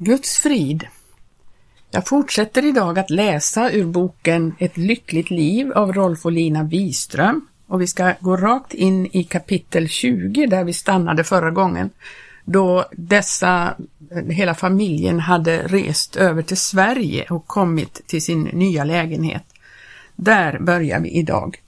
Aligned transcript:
Guds 0.00 0.38
frid. 0.38 0.86
Jag 1.90 2.06
fortsätter 2.06 2.64
idag 2.64 2.98
att 2.98 3.10
läsa 3.10 3.70
ur 3.70 3.84
boken 3.84 4.54
Ett 4.58 4.76
lyckligt 4.76 5.30
liv 5.30 5.72
av 5.72 5.92
Rolf 5.92 6.24
och 6.24 6.32
Lina 6.32 6.62
Wiström 6.62 7.46
och 7.66 7.80
vi 7.80 7.86
ska 7.86 8.14
gå 8.20 8.36
rakt 8.36 8.74
in 8.74 9.06
i 9.12 9.24
kapitel 9.24 9.88
20 9.88 10.46
där 10.46 10.64
vi 10.64 10.72
stannade 10.72 11.24
förra 11.24 11.50
gången 11.50 11.90
då 12.44 12.86
dessa, 12.92 13.74
eh, 14.10 14.24
hela 14.24 14.54
familjen 14.54 15.20
hade 15.20 15.62
rest 15.62 16.16
över 16.16 16.42
till 16.42 16.56
Sverige 16.56 17.26
och 17.30 17.46
kommit 17.46 18.06
till 18.06 18.22
sin 18.22 18.42
nya 18.42 18.84
lägenhet. 18.84 19.44
Där 20.16 20.58
börjar 20.58 21.00
vi 21.00 21.10
idag. 21.10 21.62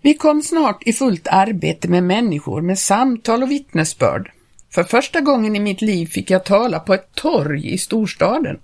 Vi 0.00 0.14
kom 0.14 0.42
snart 0.42 0.82
i 0.86 0.92
fullt 0.92 1.28
arbete 1.28 1.88
med 1.88 2.04
människor 2.04 2.60
med 2.60 2.78
samtal 2.78 3.42
och 3.42 3.50
vittnesbörd 3.50 4.30
för 4.74 4.84
första 4.84 5.20
gången 5.20 5.56
i 5.56 5.60
mitt 5.60 5.82
liv 5.82 6.06
fick 6.06 6.30
jag 6.30 6.44
tala 6.44 6.80
på 6.80 6.94
ett 6.94 7.14
torg 7.14 7.72
i 7.74 7.78
storstaden. 7.78 8.58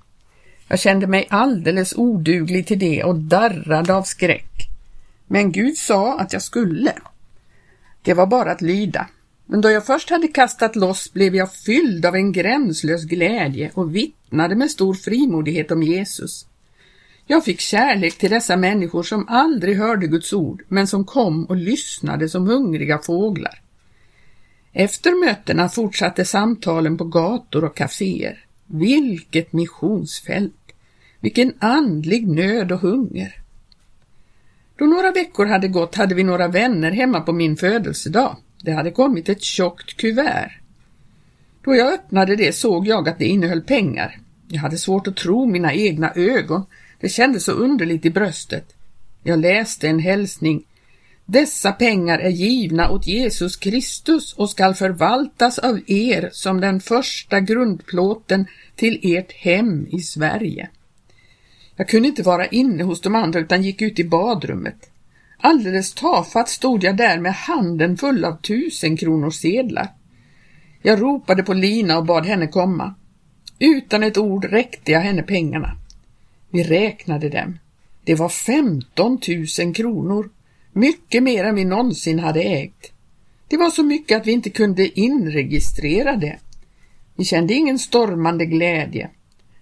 Jag 0.68 0.80
kände 0.80 1.06
mig 1.06 1.26
alldeles 1.30 1.94
oduglig 1.96 2.66
till 2.66 2.78
det 2.78 3.04
och 3.04 3.14
darrade 3.14 3.94
av 3.94 4.02
skräck. 4.02 4.68
Men 5.26 5.52
Gud 5.52 5.76
sa 5.76 6.18
att 6.18 6.32
jag 6.32 6.42
skulle. 6.42 6.92
Det 8.02 8.14
var 8.14 8.26
bara 8.26 8.52
att 8.52 8.60
lyda. 8.60 9.06
Men 9.46 9.60
då 9.60 9.70
jag 9.70 9.86
först 9.86 10.10
hade 10.10 10.28
kastat 10.28 10.76
loss 10.76 11.12
blev 11.12 11.34
jag 11.34 11.54
fylld 11.54 12.06
av 12.06 12.14
en 12.14 12.32
gränslös 12.32 13.04
glädje 13.04 13.70
och 13.74 13.96
vittnade 13.96 14.54
med 14.54 14.70
stor 14.70 14.94
frimodighet 14.94 15.70
om 15.70 15.82
Jesus. 15.82 16.46
Jag 17.26 17.44
fick 17.44 17.60
kärlek 17.60 18.18
till 18.18 18.30
dessa 18.30 18.56
människor 18.56 19.02
som 19.02 19.28
aldrig 19.28 19.76
hörde 19.76 20.06
Guds 20.06 20.32
ord, 20.32 20.62
men 20.68 20.86
som 20.86 21.04
kom 21.04 21.44
och 21.44 21.56
lyssnade 21.56 22.28
som 22.28 22.46
hungriga 22.46 22.98
fåglar. 22.98 23.60
Efter 24.72 25.26
mötena 25.26 25.68
fortsatte 25.68 26.24
samtalen 26.24 26.98
på 26.98 27.04
gator 27.04 27.64
och 27.64 27.76
kaféer. 27.76 28.44
Vilket 28.66 29.52
missionsfält! 29.52 30.54
Vilken 31.20 31.52
andlig 31.58 32.28
nöd 32.28 32.72
och 32.72 32.80
hunger! 32.80 33.34
Då 34.76 34.84
några 34.84 35.10
veckor 35.10 35.46
hade 35.46 35.68
gått 35.68 35.94
hade 35.94 36.14
vi 36.14 36.22
några 36.22 36.48
vänner 36.48 36.90
hemma 36.90 37.20
på 37.20 37.32
min 37.32 37.56
födelsedag. 37.56 38.36
Det 38.62 38.72
hade 38.72 38.90
kommit 38.90 39.28
ett 39.28 39.42
tjockt 39.42 39.96
kuvert. 39.96 40.60
Då 41.64 41.74
jag 41.74 41.92
öppnade 41.92 42.36
det 42.36 42.52
såg 42.52 42.86
jag 42.86 43.08
att 43.08 43.18
det 43.18 43.26
innehöll 43.26 43.62
pengar. 43.62 44.18
Jag 44.48 44.60
hade 44.60 44.78
svårt 44.78 45.06
att 45.06 45.16
tro 45.16 45.46
mina 45.46 45.74
egna 45.74 46.12
ögon. 46.14 46.66
Det 47.00 47.08
kändes 47.08 47.44
så 47.44 47.52
underligt 47.52 48.04
i 48.04 48.10
bröstet. 48.10 48.74
Jag 49.22 49.38
läste 49.38 49.88
en 49.88 49.98
hälsning 49.98 50.62
dessa 51.30 51.72
pengar 51.72 52.18
är 52.18 52.30
givna 52.30 52.90
åt 52.90 53.06
Jesus 53.06 53.56
Kristus 53.56 54.32
och 54.32 54.50
skall 54.50 54.74
förvaltas 54.74 55.58
av 55.58 55.80
er 55.86 56.30
som 56.32 56.60
den 56.60 56.80
första 56.80 57.40
grundplåten 57.40 58.46
till 58.76 59.00
ert 59.02 59.32
hem 59.32 59.86
i 59.90 60.00
Sverige. 60.00 60.68
Jag 61.76 61.88
kunde 61.88 62.08
inte 62.08 62.22
vara 62.22 62.46
inne 62.46 62.82
hos 62.82 63.00
de 63.00 63.14
andra 63.14 63.40
utan 63.40 63.62
gick 63.62 63.82
ut 63.82 63.98
i 63.98 64.04
badrummet. 64.04 64.90
Alldeles 65.38 65.94
tafatt 65.94 66.48
stod 66.48 66.84
jag 66.84 66.96
där 66.96 67.18
med 67.18 67.34
handen 67.34 67.96
full 67.96 68.24
av 68.24 68.40
tusen 68.40 68.96
kronors 68.96 69.34
sedlar. 69.34 69.88
Jag 70.82 71.02
ropade 71.02 71.42
på 71.42 71.54
Lina 71.54 71.98
och 71.98 72.06
bad 72.06 72.26
henne 72.26 72.46
komma. 72.46 72.94
Utan 73.58 74.02
ett 74.02 74.18
ord 74.18 74.44
räckte 74.44 74.92
jag 74.92 75.00
henne 75.00 75.22
pengarna. 75.22 75.76
Vi 76.50 76.62
räknade 76.62 77.28
dem. 77.28 77.58
Det 78.04 78.14
var 78.14 78.28
femton 78.28 79.20
tusen 79.20 79.72
kronor 79.72 80.30
mycket 80.72 81.22
mer 81.22 81.44
än 81.44 81.54
vi 81.54 81.64
någonsin 81.64 82.18
hade 82.18 82.42
ägt. 82.42 82.92
Det 83.48 83.56
var 83.56 83.70
så 83.70 83.82
mycket 83.82 84.20
att 84.20 84.26
vi 84.26 84.32
inte 84.32 84.50
kunde 84.50 85.00
inregistrera 85.00 86.16
det. 86.16 86.38
Vi 87.16 87.24
kände 87.24 87.54
ingen 87.54 87.78
stormande 87.78 88.46
glädje. 88.46 89.10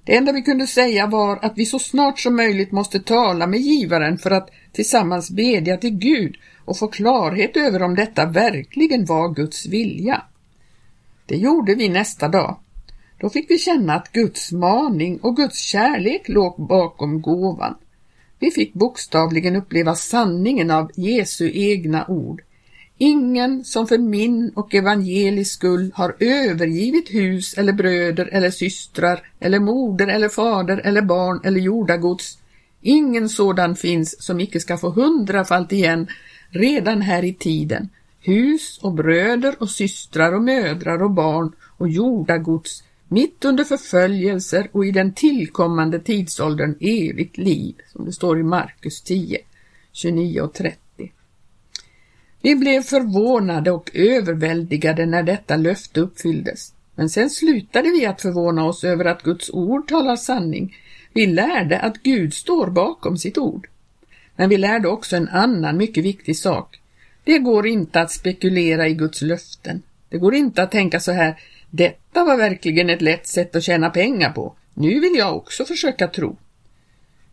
Det 0.04 0.16
enda 0.16 0.32
vi 0.32 0.42
kunde 0.42 0.66
säga 0.66 1.06
var 1.06 1.38
att 1.42 1.52
vi 1.56 1.66
så 1.66 1.78
snart 1.78 2.20
som 2.20 2.36
möjligt 2.36 2.72
måste 2.72 3.00
tala 3.00 3.46
med 3.46 3.60
givaren 3.60 4.18
för 4.18 4.30
att 4.30 4.50
tillsammans 4.72 5.30
bedja 5.30 5.76
till 5.76 5.98
Gud 5.98 6.36
och 6.64 6.78
få 6.78 6.88
klarhet 6.88 7.56
över 7.56 7.82
om 7.82 7.94
detta 7.94 8.26
verkligen 8.26 9.04
var 9.04 9.34
Guds 9.34 9.66
vilja. 9.66 10.22
Det 11.26 11.36
gjorde 11.36 11.74
vi 11.74 11.88
nästa 11.88 12.28
dag. 12.28 12.56
Då 13.20 13.30
fick 13.30 13.50
vi 13.50 13.58
känna 13.58 13.94
att 13.94 14.12
Guds 14.12 14.52
maning 14.52 15.18
och 15.18 15.36
Guds 15.36 15.58
kärlek 15.58 16.28
låg 16.28 16.66
bakom 16.68 17.22
gåvan. 17.22 17.74
Vi 18.38 18.50
fick 18.50 18.74
bokstavligen 18.74 19.56
uppleva 19.56 19.94
sanningen 19.94 20.70
av 20.70 20.90
Jesu 20.94 21.50
egna 21.54 22.06
ord. 22.08 22.42
Ingen 22.98 23.64
som 23.64 23.86
för 23.86 23.98
min 23.98 24.52
och 24.54 24.74
evangelisk 24.74 25.52
skull 25.52 25.90
har 25.94 26.16
övergivit 26.20 27.14
hus 27.14 27.54
eller 27.54 27.72
bröder 27.72 28.28
eller 28.32 28.50
systrar 28.50 29.22
eller 29.40 29.58
moder 29.58 30.06
eller 30.06 30.28
fader 30.28 30.80
eller 30.84 31.02
barn 31.02 31.40
eller 31.44 31.60
jordagods. 31.60 32.38
Ingen 32.82 33.28
sådan 33.28 33.76
finns 33.76 34.22
som 34.22 34.40
icke 34.40 34.60
ska 34.60 34.78
få 34.78 34.90
hundrafalt 34.90 35.72
igen 35.72 36.06
redan 36.50 37.02
här 37.02 37.24
i 37.24 37.34
tiden. 37.34 37.88
Hus 38.20 38.78
och 38.82 38.92
bröder 38.92 39.54
och 39.58 39.70
systrar 39.70 40.32
och 40.32 40.42
mödrar 40.42 41.02
och 41.02 41.10
barn 41.10 41.52
och 41.60 41.88
jordagods 41.88 42.82
mitt 43.08 43.44
under 43.44 43.64
förföljelser 43.64 44.68
och 44.72 44.86
i 44.86 44.90
den 44.90 45.12
tillkommande 45.12 46.00
tidsåldern 46.00 46.74
evigt 46.80 47.38
liv, 47.38 47.74
som 47.92 48.04
det 48.04 48.12
står 48.12 48.40
i 48.40 48.42
Markus 48.42 49.02
10, 49.02 49.38
29 49.92 50.40
och 50.40 50.54
30. 50.54 50.78
Vi 52.42 52.56
blev 52.56 52.82
förvånade 52.82 53.70
och 53.70 53.90
överväldigade 53.94 55.06
när 55.06 55.22
detta 55.22 55.56
löfte 55.56 56.00
uppfylldes. 56.00 56.72
Men 56.94 57.08
sen 57.08 57.30
slutade 57.30 57.90
vi 57.90 58.06
att 58.06 58.22
förvåna 58.22 58.64
oss 58.64 58.84
över 58.84 59.04
att 59.04 59.22
Guds 59.22 59.50
ord 59.50 59.88
talar 59.88 60.16
sanning. 60.16 60.76
Vi 61.12 61.26
lärde 61.26 61.78
att 61.78 62.02
Gud 62.02 62.34
står 62.34 62.66
bakom 62.66 63.18
sitt 63.18 63.38
ord. 63.38 63.68
Men 64.36 64.48
vi 64.48 64.56
lärde 64.56 64.88
också 64.88 65.16
en 65.16 65.28
annan 65.28 65.76
mycket 65.76 66.04
viktig 66.04 66.36
sak. 66.36 66.80
Det 67.24 67.38
går 67.38 67.66
inte 67.66 68.00
att 68.00 68.10
spekulera 68.10 68.88
i 68.88 68.94
Guds 68.94 69.22
löften. 69.22 69.82
Det 70.08 70.18
går 70.18 70.34
inte 70.34 70.62
att 70.62 70.70
tänka 70.70 71.00
så 71.00 71.12
här, 71.12 71.40
detta 71.70 72.24
var 72.24 72.36
verkligen 72.36 72.90
ett 72.90 73.02
lätt 73.02 73.26
sätt 73.26 73.56
att 73.56 73.62
tjäna 73.62 73.90
pengar 73.90 74.32
på. 74.32 74.54
Nu 74.74 75.00
vill 75.00 75.14
jag 75.16 75.36
också 75.36 75.64
försöka 75.64 76.08
tro. 76.08 76.36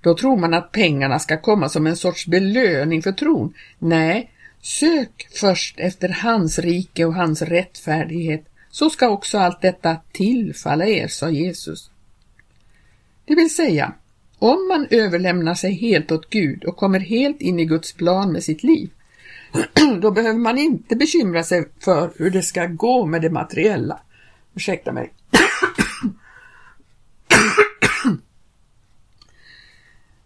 Då 0.01 0.17
tror 0.17 0.37
man 0.37 0.53
att 0.53 0.71
pengarna 0.71 1.19
ska 1.19 1.41
komma 1.41 1.69
som 1.69 1.87
en 1.87 1.95
sorts 1.95 2.27
belöning 2.27 3.01
för 3.01 3.11
tron. 3.11 3.53
Nej, 3.79 4.31
sök 4.61 5.27
först 5.31 5.79
efter 5.79 6.09
hans 6.09 6.59
rike 6.59 7.05
och 7.05 7.13
hans 7.13 7.41
rättfärdighet, 7.41 8.45
så 8.71 8.89
ska 8.89 9.09
också 9.09 9.37
allt 9.37 9.61
detta 9.61 9.97
tillfalla 10.11 10.85
er, 10.85 11.07
sa 11.07 11.29
Jesus. 11.29 11.89
Det 13.25 13.35
vill 13.35 13.55
säga, 13.55 13.93
om 14.39 14.67
man 14.67 14.87
överlämnar 14.89 15.53
sig 15.53 15.73
helt 15.73 16.11
åt 16.11 16.29
Gud 16.29 16.63
och 16.63 16.77
kommer 16.77 16.99
helt 16.99 17.41
in 17.41 17.59
i 17.59 17.65
Guds 17.65 17.93
plan 17.93 18.31
med 18.31 18.43
sitt 18.43 18.63
liv, 18.63 18.89
då 20.01 20.11
behöver 20.11 20.39
man 20.39 20.57
inte 20.57 20.95
bekymra 20.95 21.43
sig 21.43 21.65
för 21.79 22.11
hur 22.17 22.31
det 22.31 22.41
ska 22.41 22.65
gå 22.65 23.05
med 23.05 23.21
det 23.21 23.29
materiella. 23.29 23.99
Ursäkta 24.55 24.91
mig. 24.91 25.13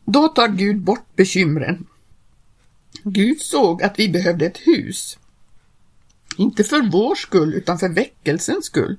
Då 0.06 0.28
tar 0.28 0.48
Gud 0.48 0.82
bort 0.82 1.16
bekymren. 1.16 1.88
Gud 3.04 3.42
såg 3.42 3.84
att 3.84 4.00
vi 4.00 4.10
behövde 4.10 4.46
ett 4.46 4.58
hus. 4.58 5.18
Inte 6.38 6.64
för 6.64 6.92
vår 6.92 7.16
skull 7.16 7.54
utan 7.54 7.80
för 7.80 7.90
väckelsens 7.90 8.66
skull. 8.66 8.98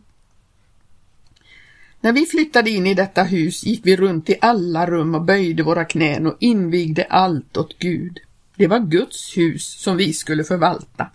När 2.01 2.13
vi 2.13 2.27
flyttade 2.27 2.71
in 2.71 2.87
i 2.87 2.95
detta 2.95 3.23
hus 3.23 3.65
gick 3.65 3.87
vi 3.87 3.97
runt 3.97 4.31
i 4.31 4.37
alla 4.41 4.87
rum 4.87 5.15
och 5.15 5.25
böjde 5.25 5.63
våra 5.63 5.85
knän 5.85 6.27
och 6.27 6.37
invigde 6.41 7.05
allt 7.05 7.57
åt 7.57 7.79
Gud. 7.79 8.19
Det 8.57 8.67
var 8.67 8.79
Guds 8.79 9.37
hus 9.37 9.83
som 9.83 9.97
vi 9.97 10.13
skulle 10.13 10.45
förvalta. 10.45 11.11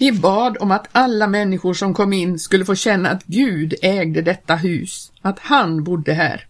Vi 0.00 0.12
bad 0.12 0.56
om 0.60 0.70
att 0.70 0.88
alla 0.92 1.26
människor 1.26 1.74
som 1.74 1.94
kom 1.94 2.12
in 2.12 2.38
skulle 2.38 2.64
få 2.64 2.74
känna 2.74 3.10
att 3.10 3.24
Gud 3.24 3.74
ägde 3.82 4.22
detta 4.22 4.56
hus, 4.56 5.12
att 5.22 5.38
han 5.38 5.84
bodde 5.84 6.12
här. 6.12 6.46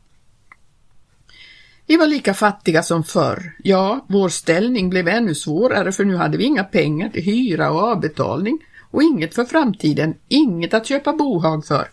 Vi 1.86 1.96
var 1.96 2.06
lika 2.06 2.34
fattiga 2.34 2.82
som 2.82 3.04
förr. 3.04 3.56
Ja, 3.62 4.06
vår 4.08 4.28
ställning 4.28 4.90
blev 4.90 5.08
ännu 5.08 5.34
svårare 5.34 5.92
för 5.92 6.04
nu 6.04 6.16
hade 6.16 6.38
vi 6.38 6.44
inga 6.44 6.64
pengar 6.64 7.08
till 7.08 7.22
hyra 7.22 7.70
och 7.70 7.82
avbetalning 7.82 8.58
och 8.90 9.02
inget 9.02 9.34
för 9.34 9.44
framtiden, 9.44 10.14
inget 10.28 10.74
att 10.74 10.86
köpa 10.86 11.12
bohag 11.12 11.66
för. 11.66 11.88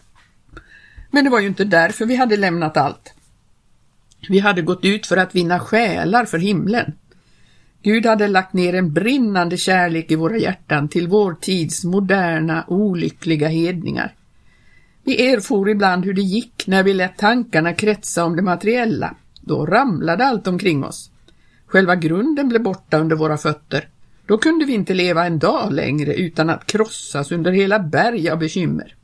Men 1.11 1.23
det 1.23 1.29
var 1.29 1.39
ju 1.39 1.47
inte 1.47 1.65
därför 1.65 2.05
vi 2.05 2.15
hade 2.15 2.37
lämnat 2.37 2.77
allt. 2.77 3.13
Vi 4.29 4.39
hade 4.39 4.61
gått 4.61 4.85
ut 4.85 5.05
för 5.07 5.17
att 5.17 5.35
vinna 5.35 5.59
själar 5.59 6.25
för 6.25 6.37
himlen. 6.37 6.93
Gud 7.83 8.05
hade 8.05 8.27
lagt 8.27 8.53
ner 8.53 8.75
en 8.75 8.93
brinnande 8.93 9.57
kärlek 9.57 10.11
i 10.11 10.15
våra 10.15 10.37
hjärtan 10.37 10.87
till 10.87 11.07
vår 11.07 11.33
tids 11.33 11.83
moderna, 11.83 12.65
olyckliga 12.67 13.47
hedningar. 13.47 14.15
Vi 15.03 15.27
erfor 15.27 15.69
ibland 15.69 16.05
hur 16.05 16.13
det 16.13 16.21
gick 16.21 16.67
när 16.67 16.83
vi 16.83 16.93
lät 16.93 17.17
tankarna 17.17 17.73
kretsa 17.73 18.25
om 18.25 18.35
det 18.35 18.41
materiella. 18.41 19.15
Då 19.41 19.65
ramlade 19.65 20.25
allt 20.25 20.47
omkring 20.47 20.83
oss. 20.83 21.11
Själva 21.65 21.95
grunden 21.95 22.49
blev 22.49 22.63
borta 22.63 22.97
under 22.97 23.15
våra 23.15 23.37
fötter. 23.37 23.89
Då 24.25 24.37
kunde 24.37 24.65
vi 24.65 24.73
inte 24.73 24.93
leva 24.93 25.25
en 25.25 25.39
dag 25.39 25.73
längre 25.73 26.13
utan 26.13 26.49
att 26.49 26.65
krossas 26.65 27.31
under 27.31 27.51
hela 27.51 27.79
berg 27.79 28.29
av 28.29 28.39
bekymmer. 28.39 28.95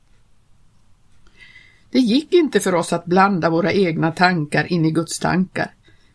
Det 1.92 2.00
gick 2.00 2.34
inte 2.34 2.60
för 2.60 2.76
oss 2.76 2.94
att 2.94 3.06
blanda 3.06 3.50
våra 3.50 3.74
egna 3.74 4.12
tankar 4.12 4.72
in 4.74 4.86
i 4.86 4.92
Guds 4.92 5.20
tankar. 5.20 5.72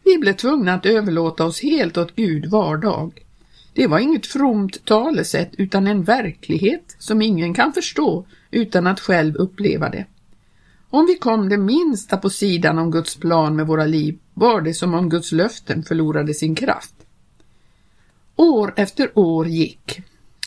Vi 0.08 0.18
blev 0.18 0.32
tvungna 0.32 0.74
att 0.74 0.86
överlåta 0.86 1.44
oss 1.44 1.62
helt 1.62 1.98
åt 1.98 2.16
Gud 2.16 2.46
var 2.46 2.76
dag. 2.76 3.24
Det 3.72 3.86
var 3.86 3.98
inget 3.98 4.26
fromt 4.26 4.84
talesätt 4.84 5.50
utan 5.58 5.86
en 5.86 6.04
verklighet 6.04 6.96
som 6.98 7.22
ingen 7.22 7.54
kan 7.54 7.72
förstå 7.72 8.26
utan 8.50 8.86
att 8.86 9.00
själv 9.00 9.36
uppleva 9.36 9.88
det. 9.88 10.06
Om 10.90 11.06
vi 11.06 11.14
kom 11.14 11.48
det 11.48 11.56
minsta 11.56 12.16
på 12.16 12.30
sidan 12.30 12.78
om 12.78 12.90
Guds 12.90 13.16
plan 13.16 13.56
med 13.56 13.66
våra 13.66 13.86
liv 13.86 14.18
var 14.34 14.60
det 14.60 14.74
som 14.74 14.94
om 14.94 15.08
Guds 15.08 15.32
löften 15.32 15.82
förlorade 15.82 16.34
sin 16.34 16.54
kraft. 16.54 16.94
År 18.36 18.74
efter 18.76 19.18
år 19.18 19.46
gick. 19.46 20.00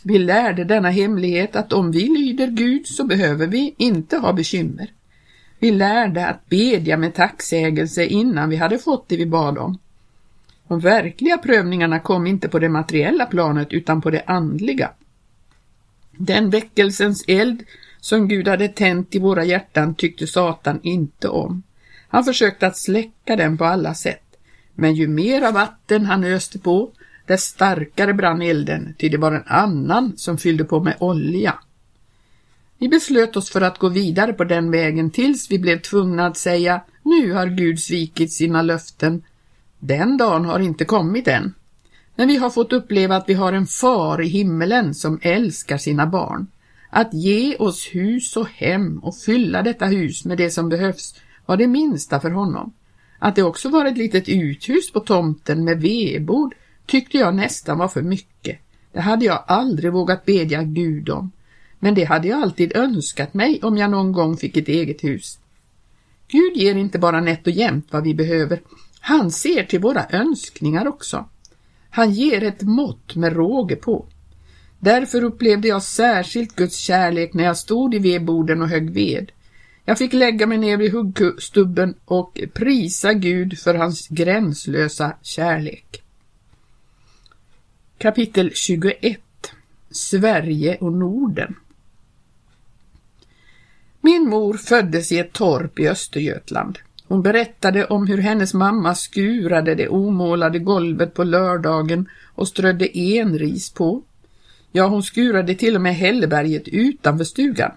Vi 0.04 0.20
lärde 0.20 0.64
denna 0.64 0.90
hemlighet 0.90 1.56
att 1.56 1.74
om 1.74 1.92
vi 1.92 2.08
lyder 2.08 2.48
Gud 2.48 2.88
så 2.88 3.04
behöver 3.04 3.48
vi 3.48 3.76
inte 3.78 4.18
ha 4.18 4.34
bekymmer. 4.34 4.92
Vi 5.62 5.72
lärde 5.72 6.28
att 6.28 6.50
bedja 6.50 6.98
med 6.98 7.14
tacksägelse 7.14 8.06
innan 8.06 8.50
vi 8.50 8.56
hade 8.56 8.78
fått 8.78 9.10
det 9.10 9.18
vi 9.18 9.26
bad 9.26 9.58
om. 9.58 9.78
De 10.68 10.80
verkliga 10.80 11.38
prövningarna 11.38 12.00
kom 12.00 12.28
inte 12.28 12.50
på 12.50 12.60
det 12.60 12.70
materiella 12.70 13.26
planet 13.26 13.68
utan 13.72 14.02
på 14.02 14.10
det 14.10 14.24
andliga. 14.28 14.92
Den 16.12 16.50
väckelsens 16.50 17.26
eld 17.28 17.64
som 18.00 18.28
Gud 18.28 18.48
hade 18.48 18.68
tänt 18.68 19.16
i 19.16 19.20
våra 19.20 19.44
hjärtan 19.44 19.96
tyckte 19.96 20.28
Satan 20.28 20.80
inte 20.84 21.28
om. 21.28 21.64
Han 22.08 22.24
försökte 22.24 22.68
att 22.68 22.78
släcka 22.78 23.36
den 23.36 23.58
på 23.58 23.66
alla 23.66 23.94
sätt. 23.94 24.38
Men 24.76 24.96
ju 24.96 25.08
mera 25.08 25.52
vatten 25.52 26.06
han 26.06 26.24
öste 26.24 26.60
på, 26.60 26.92
desto 27.26 27.54
starkare 27.54 28.14
brann 28.14 28.42
elden, 28.42 28.96
ty 28.98 29.10
det 29.10 29.18
var 29.18 29.32
en 29.32 29.48
annan 29.48 30.18
som 30.18 30.38
fyllde 30.38 30.64
på 30.64 30.80
med 30.80 30.96
olja. 31.00 31.60
Vi 32.82 32.90
beslöt 32.90 33.36
oss 33.36 33.50
för 33.50 33.62
att 33.62 33.78
gå 33.78 33.90
vidare 33.90 34.34
på 34.34 34.44
den 34.44 34.72
vägen 34.72 35.12
tills 35.12 35.52
vi 35.52 35.60
blev 35.60 35.82
tvungna 35.82 36.26
att 36.26 36.38
säga 36.38 36.82
nu 37.04 37.34
har 37.34 37.48
Gud 37.48 37.80
svikit 37.80 38.34
sina 38.34 38.62
löften. 38.62 39.24
Den 39.80 40.18
dagen 40.18 40.46
har 40.46 40.60
inte 40.60 40.86
kommit 40.86 41.28
än. 41.28 41.54
Men 42.16 42.28
vi 42.28 42.38
har 42.38 42.50
fått 42.50 42.74
uppleva 42.74 43.16
att 43.16 43.30
vi 43.30 43.34
har 43.34 43.54
en 43.54 43.68
far 43.68 44.22
i 44.22 44.28
himmelen 44.28 44.94
som 44.94 45.20
älskar 45.22 45.78
sina 45.78 46.08
barn. 46.08 46.48
Att 46.90 47.14
ge 47.14 47.56
oss 47.56 47.88
hus 47.92 48.38
och 48.38 48.48
hem 48.50 49.00
och 49.00 49.18
fylla 49.18 49.62
detta 49.62 49.86
hus 49.86 50.26
med 50.26 50.38
det 50.38 50.52
som 50.52 50.70
behövs 50.70 51.16
var 51.46 51.58
det 51.58 51.68
minsta 51.68 52.20
för 52.20 52.32
honom. 52.32 52.74
Att 53.20 53.36
det 53.36 53.44
också 53.44 53.70
var 53.70 53.86
ett 53.86 53.98
litet 53.98 54.30
uthus 54.30 54.92
på 54.92 55.00
tomten 55.00 55.64
med 55.64 55.82
vedbord 55.82 56.56
tyckte 56.86 57.18
jag 57.18 57.36
nästan 57.36 57.78
var 57.78 57.88
för 57.88 58.02
mycket. 58.02 58.60
Det 58.92 59.02
hade 59.02 59.26
jag 59.26 59.44
aldrig 59.48 59.94
vågat 59.94 60.26
bedja 60.26 60.64
Gud 60.64 61.10
om. 61.10 61.32
Men 61.84 61.94
det 61.94 62.04
hade 62.04 62.28
jag 62.28 62.42
alltid 62.42 62.76
önskat 62.76 63.34
mig 63.34 63.60
om 63.64 63.78
jag 63.78 63.92
någon 63.92 64.12
gång 64.12 64.38
fick 64.38 64.58
ett 64.58 64.68
eget 64.68 65.04
hus. 65.04 65.40
Gud 66.28 66.58
ger 66.58 66.76
inte 66.76 67.00
bara 67.00 67.22
nätt 67.22 67.48
och 67.48 67.54
jämnt 67.54 67.88
vad 67.92 68.04
vi 68.04 68.14
behöver. 68.14 68.62
Han 69.00 69.32
ser 69.32 69.64
till 69.64 69.80
våra 69.80 70.06
önskningar 70.10 70.88
också. 70.88 71.30
Han 71.90 72.12
ger 72.12 72.44
ett 72.44 72.62
mått 72.62 73.16
med 73.16 73.34
råge 73.34 73.76
på. 73.76 74.06
Därför 74.80 75.24
upplevde 75.24 75.68
jag 75.68 75.84
särskilt 75.84 76.56
Guds 76.56 76.78
kärlek 76.78 77.34
när 77.34 77.44
jag 77.44 77.58
stod 77.58 77.96
i 77.96 78.00
vedboden 78.00 78.62
och 78.62 78.70
högg 78.70 78.90
ved. 78.90 79.32
Jag 79.86 79.98
fick 79.98 80.14
lägga 80.14 80.48
mig 80.48 80.58
ner 80.58 80.78
vid 80.78 80.92
huggstubben 80.92 81.96
och 82.06 82.42
prisa 82.54 83.14
Gud 83.14 83.60
för 83.60 83.76
hans 83.76 84.08
gränslösa 84.08 85.16
kärlek. 85.22 86.04
Kapitel 87.98 88.52
21 88.54 89.22
Sverige 89.92 90.78
och 90.78 90.94
Norden 90.94 91.56
min 94.02 94.30
mor 94.30 94.54
föddes 94.54 95.12
i 95.12 95.20
ett 95.20 95.34
torp 95.34 95.80
i 95.80 95.90
Östergötland. 95.90 96.80
Hon 97.08 97.22
berättade 97.22 97.86
om 97.86 98.08
hur 98.08 98.18
hennes 98.18 98.54
mamma 98.54 98.96
skurade 98.96 99.76
det 99.76 99.88
omålade 99.88 100.60
golvet 100.60 101.14
på 101.14 101.24
lördagen 101.24 102.10
och 102.36 102.48
strödde 102.48 102.98
enris 102.98 103.70
på. 103.70 104.04
Ja, 104.72 104.88
hon 104.88 105.04
skurade 105.04 105.56
till 105.56 105.76
och 105.76 105.82
med 105.82 105.96
hälleberget 105.96 106.68
utanför 106.68 107.24
stugan. 107.24 107.72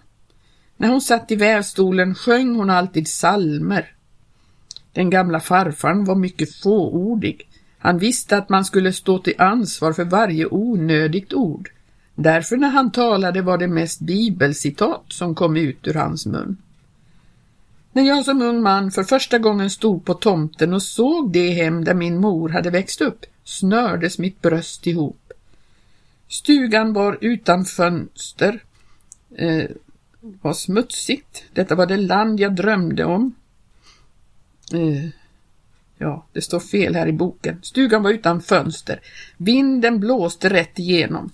När 0.76 0.88
hon 0.88 1.00
satt 1.00 1.31
i 1.31 1.37
vävstolen 1.37 2.15
sjöng 2.15 2.56
hon 2.56 2.71
alltid 2.71 3.09
salmer. 3.09 3.93
Den 4.93 5.11
gamla 5.11 5.41
farfarn 5.41 6.05
var 6.05 6.15
mycket 6.15 6.55
fåordig. 6.55 7.49
Han 7.79 7.99
visste 7.99 8.37
att 8.37 8.49
man 8.49 8.65
skulle 8.65 8.93
stå 8.93 9.19
till 9.19 9.41
ansvar 9.41 9.93
för 9.93 10.05
varje 10.05 10.47
onödigt 10.47 11.32
ord. 11.32 11.71
Därför 12.14 12.56
när 12.56 12.69
han 12.69 12.93
talade 12.93 13.43
var 13.43 13.58
det 13.58 13.69
mest 13.69 14.00
bibelcitat 14.00 15.05
som 15.08 15.34
kom 15.34 15.56
ut 15.56 15.88
ur 15.88 15.94
hans 15.94 16.26
mun. 16.26 16.56
När 17.93 18.02
jag 18.02 18.25
som 18.25 18.43
ung 18.43 18.62
man 18.62 18.90
för 18.90 19.05
första 19.05 19.38
gången 19.38 19.70
stod 19.70 20.05
på 20.05 20.14
tomten 20.14 20.75
och 20.75 20.82
såg 20.82 21.32
det 21.32 21.50
hem 21.50 21.84
där 21.84 21.94
min 21.94 22.20
mor 22.20 22.49
hade 22.49 22.70
växt 22.70 23.00
upp 23.00 23.26
snördes 23.44 24.19
mitt 24.19 24.43
bröst 24.43 24.87
ihop. 24.87 25.32
Stugan 26.28 26.93
var 26.93 27.19
utan 27.20 27.64
fönster, 27.64 28.62
eh, 29.37 29.70
var 30.20 30.52
smutsigt. 30.52 31.44
Detta 31.52 31.75
var 31.75 31.87
det 31.87 31.96
land 31.96 32.40
jag 32.40 32.55
drömde 32.55 33.05
om. 33.05 33.34
Eh, 34.72 35.08
ja, 35.99 36.26
det 36.32 36.40
står 36.40 36.61
fel 36.61 36.94
här 36.94 37.06
i 37.06 37.12
boken. 37.12 37.58
Stugan 37.62 38.02
var 38.02 38.11
utan 38.11 38.43
fönster. 38.43 39.00
Vinden 39.37 40.00
blåste 40.00 40.49
rätt 40.49 40.78
igenom. 40.78 41.31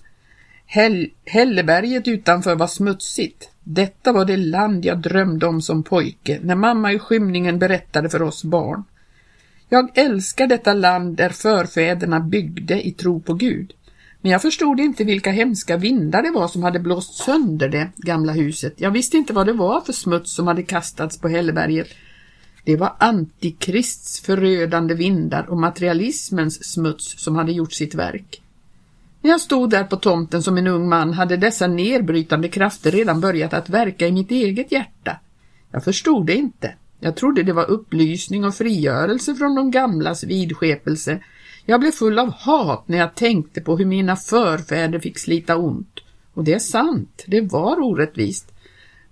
Hell 0.72 1.10
Hälleberget 1.24 2.08
utanför 2.08 2.56
var 2.56 2.66
smutsigt. 2.66 3.50
Detta 3.64 4.12
var 4.12 4.24
det 4.24 4.36
land 4.36 4.84
jag 4.84 4.98
drömde 4.98 5.46
om 5.46 5.62
som 5.62 5.82
pojke 5.82 6.38
när 6.42 6.54
mamma 6.54 6.92
i 6.92 6.98
skymningen 6.98 7.58
berättade 7.58 8.10
för 8.10 8.22
oss 8.22 8.44
barn. 8.44 8.84
Jag 9.68 9.98
älskar 9.98 10.46
detta 10.46 10.72
land 10.72 11.16
där 11.16 11.28
förfäderna 11.28 12.20
byggde 12.20 12.86
i 12.86 12.92
tro 12.92 13.20
på 13.20 13.34
Gud. 13.34 13.72
Men 14.20 14.32
jag 14.32 14.42
förstod 14.42 14.80
inte 14.80 15.04
vilka 15.04 15.30
hemska 15.30 15.76
vindar 15.76 16.22
det 16.22 16.30
var 16.30 16.48
som 16.48 16.62
hade 16.62 16.78
blåst 16.78 17.14
sönder 17.14 17.68
det 17.68 17.88
gamla 17.96 18.32
huset. 18.32 18.74
Jag 18.76 18.90
visste 18.90 19.16
inte 19.16 19.32
vad 19.32 19.46
det 19.46 19.52
var 19.52 19.80
för 19.80 19.92
smuts 19.92 20.34
som 20.34 20.46
hade 20.46 20.62
kastats 20.62 21.18
på 21.18 21.28
Hälleberget. 21.28 21.88
Det 22.64 22.76
var 22.76 22.92
antikrists 22.98 24.20
förödande 24.20 24.94
vindar 24.94 25.50
och 25.50 25.58
materialismens 25.58 26.72
smuts 26.72 27.24
som 27.24 27.36
hade 27.36 27.52
gjort 27.52 27.72
sitt 27.72 27.94
verk. 27.94 28.42
När 29.22 29.30
jag 29.30 29.40
stod 29.40 29.70
där 29.70 29.84
på 29.84 29.96
tomten 29.96 30.42
som 30.42 30.58
en 30.58 30.66
ung 30.66 30.88
man 30.88 31.12
hade 31.12 31.36
dessa 31.36 31.66
nedbrytande 31.66 32.48
krafter 32.48 32.90
redan 32.90 33.20
börjat 33.20 33.54
att 33.54 33.68
verka 33.68 34.06
i 34.06 34.12
mitt 34.12 34.30
eget 34.30 34.72
hjärta. 34.72 35.16
Jag 35.72 35.84
förstod 35.84 36.26
det 36.26 36.34
inte. 36.34 36.74
Jag 37.00 37.16
trodde 37.16 37.42
det 37.42 37.52
var 37.52 37.70
upplysning 37.70 38.44
och 38.44 38.54
frigörelse 38.54 39.34
från 39.34 39.54
de 39.54 39.70
gamlas 39.70 40.24
vidskepelse. 40.24 41.20
Jag 41.66 41.80
blev 41.80 41.90
full 41.90 42.18
av 42.18 42.30
hat 42.32 42.88
när 42.88 42.98
jag 42.98 43.14
tänkte 43.14 43.60
på 43.60 43.76
hur 43.76 43.84
mina 43.84 44.16
förfäder 44.16 44.98
fick 44.98 45.18
slita 45.18 45.56
ont. 45.56 46.00
Och 46.34 46.44
det 46.44 46.52
är 46.52 46.58
sant, 46.58 47.24
det 47.26 47.40
var 47.40 47.80
orättvist. 47.80 48.52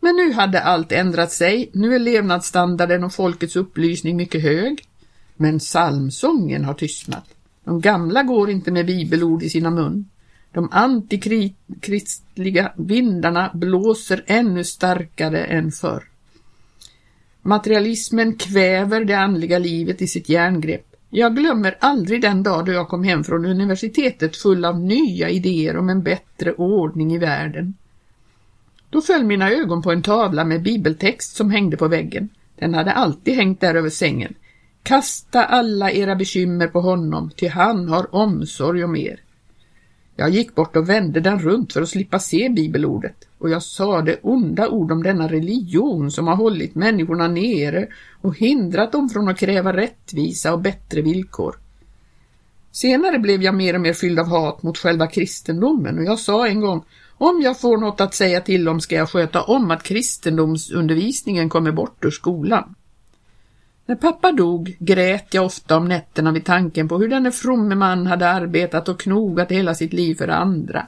Men 0.00 0.16
nu 0.16 0.32
hade 0.32 0.60
allt 0.60 0.92
ändrat 0.92 1.32
sig, 1.32 1.70
nu 1.72 1.94
är 1.94 1.98
levnadsstandarden 1.98 3.04
och 3.04 3.12
folkets 3.12 3.56
upplysning 3.56 4.16
mycket 4.16 4.42
hög. 4.42 4.84
Men 5.36 5.58
psalmsången 5.58 6.64
har 6.64 6.74
tystnat. 6.74 7.24
De 7.68 7.80
gamla 7.80 8.22
går 8.22 8.50
inte 8.50 8.70
med 8.70 8.86
bibelord 8.86 9.42
i 9.42 9.48
sina 9.48 9.70
mun. 9.70 10.08
De 10.52 10.68
antikristliga 10.72 12.72
vindarna 12.76 13.50
blåser 13.54 14.24
ännu 14.26 14.64
starkare 14.64 15.44
än 15.44 15.72
förr. 15.72 16.04
Materialismen 17.42 18.36
kväver 18.36 19.04
det 19.04 19.14
andliga 19.14 19.58
livet 19.58 20.02
i 20.02 20.06
sitt 20.06 20.28
järngrepp. 20.28 20.86
Jag 21.10 21.36
glömmer 21.36 21.76
aldrig 21.80 22.22
den 22.22 22.42
dag 22.42 22.66
då 22.66 22.72
jag 22.72 22.88
kom 22.88 23.04
hem 23.04 23.24
från 23.24 23.44
universitetet 23.44 24.36
full 24.36 24.64
av 24.64 24.80
nya 24.80 25.28
idéer 25.28 25.76
om 25.76 25.88
en 25.88 26.02
bättre 26.02 26.52
ordning 26.52 27.14
i 27.14 27.18
världen. 27.18 27.74
Då 28.90 29.00
föll 29.00 29.24
mina 29.24 29.50
ögon 29.50 29.82
på 29.82 29.92
en 29.92 30.02
tavla 30.02 30.44
med 30.44 30.62
bibeltext 30.62 31.36
som 31.36 31.50
hängde 31.50 31.76
på 31.76 31.88
väggen. 31.88 32.28
Den 32.58 32.74
hade 32.74 32.92
alltid 32.92 33.34
hängt 33.34 33.60
där 33.60 33.74
över 33.74 33.90
sängen. 33.90 34.34
Kasta 34.88 35.44
alla 35.44 35.90
era 35.92 36.14
bekymmer 36.14 36.66
på 36.66 36.80
honom, 36.80 37.30
ty 37.36 37.48
han 37.48 37.88
har 37.88 38.14
omsorg 38.14 38.84
om 38.84 38.96
er. 38.96 39.20
Jag 40.16 40.30
gick 40.30 40.54
bort 40.54 40.76
och 40.76 40.88
vände 40.88 41.20
den 41.20 41.38
runt 41.38 41.72
för 41.72 41.82
att 41.82 41.88
slippa 41.88 42.18
se 42.18 42.48
bibelordet 42.48 43.28
och 43.38 43.50
jag 43.50 43.62
sade 43.62 44.18
onda 44.22 44.68
ord 44.68 44.92
om 44.92 45.02
denna 45.02 45.28
religion 45.28 46.10
som 46.10 46.26
har 46.26 46.36
hållit 46.36 46.74
människorna 46.74 47.28
nere 47.28 47.88
och 48.20 48.38
hindrat 48.38 48.92
dem 48.92 49.08
från 49.08 49.28
att 49.28 49.38
kräva 49.38 49.76
rättvisa 49.76 50.52
och 50.52 50.60
bättre 50.60 51.02
villkor. 51.02 51.56
Senare 52.72 53.18
blev 53.18 53.42
jag 53.42 53.54
mer 53.54 53.74
och 53.74 53.80
mer 53.80 53.92
fylld 53.92 54.18
av 54.18 54.26
hat 54.26 54.62
mot 54.62 54.78
själva 54.78 55.06
kristendomen 55.06 55.98
och 55.98 56.04
jag 56.04 56.18
sa 56.18 56.46
en 56.46 56.60
gång 56.60 56.84
om 57.18 57.40
jag 57.42 57.60
får 57.60 57.78
något 57.78 58.00
att 58.00 58.14
säga 58.14 58.40
till 58.40 58.68
om 58.68 58.80
ska 58.80 58.94
jag 58.94 59.10
sköta 59.10 59.42
om 59.42 59.70
att 59.70 59.82
kristendomsundervisningen 59.82 61.48
kommer 61.48 61.72
bort 61.72 62.04
ur 62.04 62.10
skolan. 62.10 62.74
När 63.88 63.96
pappa 63.96 64.32
dog 64.32 64.76
grät 64.78 65.34
jag 65.34 65.46
ofta 65.46 65.76
om 65.76 65.88
nätterna 65.88 66.32
vid 66.32 66.44
tanken 66.44 66.88
på 66.88 66.98
hur 66.98 67.08
denne 67.08 67.32
fromme 67.32 67.74
man 67.74 68.06
hade 68.06 68.28
arbetat 68.28 68.88
och 68.88 69.00
knogat 69.00 69.52
hela 69.52 69.74
sitt 69.74 69.92
liv 69.92 70.14
för 70.14 70.28
andra. 70.28 70.86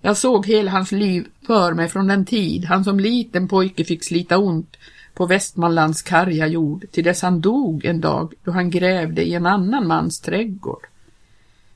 Jag 0.00 0.16
såg 0.16 0.46
hela 0.46 0.70
hans 0.70 0.92
liv 0.92 1.26
för 1.46 1.72
mig 1.74 1.88
från 1.88 2.08
den 2.08 2.24
tid 2.24 2.64
han 2.64 2.84
som 2.84 3.00
liten 3.00 3.48
pojke 3.48 3.84
fick 3.84 4.04
slita 4.04 4.38
ont 4.38 4.76
på 5.14 5.26
Västmanlands 5.26 6.02
karga 6.02 6.46
jord 6.46 6.84
till 6.92 7.04
dess 7.04 7.22
han 7.22 7.40
dog 7.40 7.84
en 7.84 8.00
dag 8.00 8.34
då 8.44 8.50
han 8.50 8.70
grävde 8.70 9.22
i 9.22 9.34
en 9.34 9.46
annan 9.46 9.86
mans 9.86 10.20
trädgård. 10.20 10.86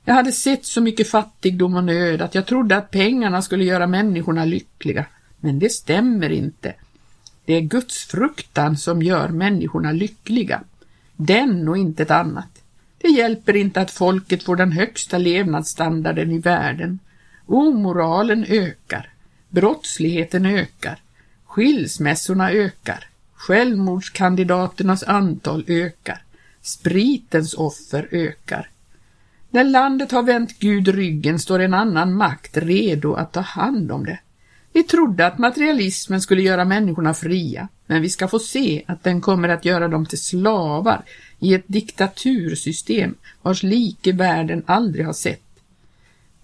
Jag 0.05 0.15
hade 0.15 0.33
sett 0.33 0.65
så 0.65 0.81
mycket 0.81 1.11
fattigdom 1.11 1.77
och 1.77 1.85
nöd 1.85 2.23
att 2.23 2.35
jag 2.35 2.47
trodde 2.47 2.77
att 2.77 2.91
pengarna 2.91 3.43
skulle 3.43 3.65
göra 3.65 3.87
människorna 3.87 4.45
lyckliga. 4.45 5.05
Men 5.41 5.59
det 5.59 5.73
stämmer 5.73 6.31
inte. 6.31 6.75
Det 7.47 7.55
är 7.55 7.61
Guds 7.61 8.05
fruktan 8.05 8.77
som 8.77 9.03
gör 9.03 9.29
människorna 9.29 9.93
lyckliga. 9.93 10.61
Den 11.17 11.69
och 11.69 11.79
intet 11.79 12.11
annat. 12.11 12.63
Det 12.99 13.09
hjälper 13.09 13.57
inte 13.57 13.81
att 13.81 13.91
folket 13.91 14.43
får 14.43 14.57
den 14.57 14.73
högsta 14.73 15.19
levnadsstandarden 15.19 16.31
i 16.31 16.39
världen. 16.39 16.99
Omoralen 17.47 18.45
ökar. 18.49 19.11
Brottsligheten 19.49 20.47
ökar. 20.47 20.99
Skilsmässorna 21.45 22.51
ökar. 22.51 23.05
Självmordskandidaternas 23.35 25.03
antal 25.03 25.65
ökar. 25.69 26.23
Spritens 26.63 27.55
offer 27.55 28.09
ökar. 28.11 28.69
När 29.51 29.65
landet 29.65 30.13
har 30.13 30.23
vänt 30.23 30.59
Gud 30.59 30.89
ryggen 30.89 31.39
står 31.39 31.59
en 31.59 31.75
annan 31.75 32.15
makt 32.15 32.57
redo 32.57 33.15
att 33.15 33.33
ta 33.33 33.41
hand 33.41 33.93
om 33.93 34.05
det. 34.05 34.19
Vi 34.77 34.83
trodde 34.83 35.27
att 35.27 35.39
materialismen 35.39 36.21
skulle 36.21 36.43
göra 36.43 36.65
människorna 36.65 37.15
fria, 37.15 37.69
men 37.87 38.03
vi 38.03 38.09
ska 38.09 38.29
få 38.29 38.39
se 38.39 38.85
att 38.87 39.05
den 39.05 39.21
kommer 39.21 39.49
att 39.49 39.65
göra 39.65 39.89
dem 39.89 40.07
till 40.07 40.23
slavar 40.23 41.05
i 41.39 41.55
ett 41.55 41.65
diktatursystem 41.67 43.15
vars 43.43 43.63
like 43.63 44.13
världen 44.13 44.63
aldrig 44.67 45.07
har 45.07 45.13
sett. 45.13 45.43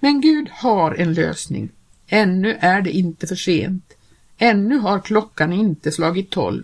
Men 0.00 0.20
Gud 0.20 0.48
har 0.52 0.94
en 0.94 1.14
lösning. 1.14 1.68
Ännu 2.06 2.56
är 2.60 2.82
det 2.82 2.90
inte 2.90 3.26
för 3.26 3.36
sent. 3.36 3.94
Ännu 4.38 4.78
har 4.78 5.00
klockan 5.00 5.52
inte 5.52 5.92
slagit 5.92 6.30
tolv. 6.30 6.62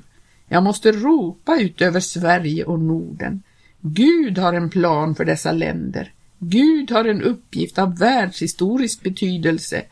Jag 0.49 0.63
måste 0.63 0.93
ropa 0.93 1.61
ut 1.61 1.81
över 1.81 2.01
Sverige 2.01 2.65
och 2.65 2.81
Norden. 2.81 3.43
Gud 3.81 4.39
har 4.39 4.53
en 4.53 4.71
plan 4.71 5.15
för 5.15 5.25
dessa 5.25 5.53
länder. 5.53 6.13
Gud 6.39 6.91
har 6.91 7.05
en 7.05 7.23
uppgift 7.23 7.79
av 7.79 7.99
världshistorisk 7.99 9.03
betydelse. 9.03 9.85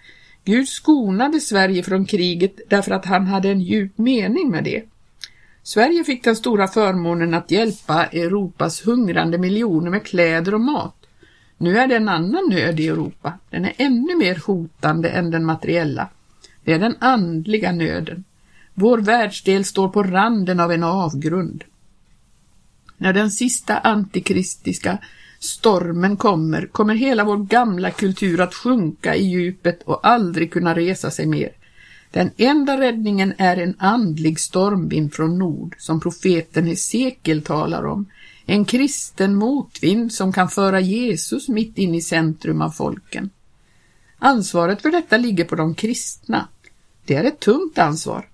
Gud 0.46 0.68
skonade 0.68 1.40
Sverige 1.40 1.82
från 1.82 2.06
kriget 2.06 2.60
därför 2.68 2.90
att 2.90 3.04
han 3.04 3.26
hade 3.26 3.48
en 3.48 3.60
djup 3.60 3.98
mening 3.98 4.50
med 4.50 4.64
det. 4.64 4.82
Sverige 5.62 6.04
fick 6.04 6.24
den 6.24 6.36
stora 6.36 6.68
förmånen 6.68 7.34
att 7.34 7.50
hjälpa 7.50 8.06
Europas 8.06 8.86
hungrande 8.86 9.38
miljoner 9.38 9.90
med 9.90 10.06
kläder 10.06 10.54
och 10.54 10.60
mat. 10.60 11.06
Nu 11.58 11.78
är 11.78 11.86
det 11.86 11.96
en 11.96 12.08
annan 12.08 12.48
nöd 12.50 12.80
i 12.80 12.88
Europa. 12.88 13.32
Den 13.50 13.64
är 13.64 13.72
ännu 13.76 14.16
mer 14.16 14.42
hotande 14.46 15.08
än 15.08 15.30
den 15.30 15.44
materiella. 15.44 16.08
Det 16.64 16.72
är 16.72 16.78
den 16.78 16.96
andliga 16.98 17.72
nöden. 17.72 18.24
Vår 18.74 18.98
världsdel 18.98 19.64
står 19.64 19.88
på 19.88 20.02
randen 20.02 20.60
av 20.60 20.72
en 20.72 20.82
avgrund. 20.82 21.64
När 22.96 23.12
den 23.12 23.30
sista 23.30 23.78
antikristiska 23.78 24.98
stormen 25.38 26.16
kommer, 26.16 26.66
kommer 26.66 26.94
hela 26.94 27.24
vår 27.24 27.36
gamla 27.36 27.90
kultur 27.90 28.40
att 28.40 28.54
sjunka 28.54 29.14
i 29.14 29.24
djupet 29.24 29.82
och 29.82 30.06
aldrig 30.06 30.52
kunna 30.52 30.74
resa 30.74 31.10
sig 31.10 31.26
mer. 31.26 31.50
Den 32.10 32.30
enda 32.36 32.80
räddningen 32.80 33.34
är 33.38 33.56
en 33.56 33.74
andlig 33.78 34.40
stormvind 34.40 35.14
från 35.14 35.38
nord 35.38 35.76
som 35.78 36.00
profeten 36.00 36.66
Hesekiel 36.66 37.42
talar 37.42 37.84
om. 37.84 38.06
En 38.46 38.64
kristen 38.64 39.34
motvind 39.34 40.12
som 40.12 40.32
kan 40.32 40.48
föra 40.48 40.80
Jesus 40.80 41.48
mitt 41.48 41.78
in 41.78 41.94
i 41.94 42.02
centrum 42.02 42.62
av 42.62 42.70
folken. 42.70 43.30
Ansvaret 44.18 44.82
för 44.82 44.90
detta 44.90 45.16
ligger 45.16 45.44
på 45.44 45.54
de 45.56 45.74
kristna. 45.74 46.48
Det 47.04 47.14
är 47.14 47.24
ett 47.24 47.40
tungt 47.40 47.78
ansvar. 47.78 48.28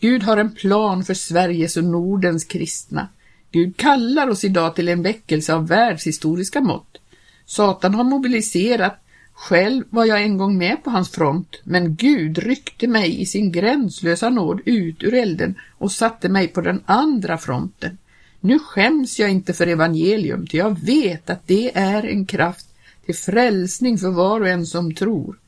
Gud 0.00 0.22
har 0.22 0.36
en 0.36 0.54
plan 0.54 1.04
för 1.04 1.14
Sveriges 1.14 1.76
och 1.76 1.84
Nordens 1.84 2.44
kristna. 2.44 3.08
Gud 3.52 3.76
kallar 3.76 4.28
oss 4.28 4.44
idag 4.44 4.74
till 4.74 4.88
en 4.88 5.02
väckelse 5.02 5.54
av 5.54 5.68
världshistoriska 5.68 6.60
mått. 6.60 6.98
Satan 7.46 7.94
har 7.94 8.04
mobiliserat 8.04 8.98
själv 9.32 9.84
var 9.90 10.04
jag 10.04 10.22
en 10.22 10.38
gång 10.38 10.58
med 10.58 10.84
på 10.84 10.90
hans 10.90 11.10
front, 11.10 11.60
men 11.64 11.94
Gud 11.94 12.38
ryckte 12.38 12.86
mig 12.86 13.20
i 13.20 13.26
sin 13.26 13.52
gränslösa 13.52 14.30
nåd 14.30 14.60
ut 14.64 15.02
ur 15.02 15.14
elden 15.14 15.54
och 15.78 15.92
satte 15.92 16.28
mig 16.28 16.48
på 16.48 16.60
den 16.60 16.82
andra 16.86 17.38
fronten. 17.38 17.98
Nu 18.40 18.58
skäms 18.58 19.18
jag 19.18 19.30
inte 19.30 19.52
för 19.52 19.66
evangelium, 19.66 20.46
ty 20.46 20.56
jag 20.56 20.84
vet 20.84 21.30
att 21.30 21.46
det 21.46 21.76
är 21.76 22.06
en 22.06 22.26
kraft 22.26 22.66
till 23.06 23.14
frälsning 23.14 23.98
för 23.98 24.10
var 24.10 24.40
och 24.40 24.48
en 24.48 24.66
som 24.66 24.94
tror. 24.94 25.38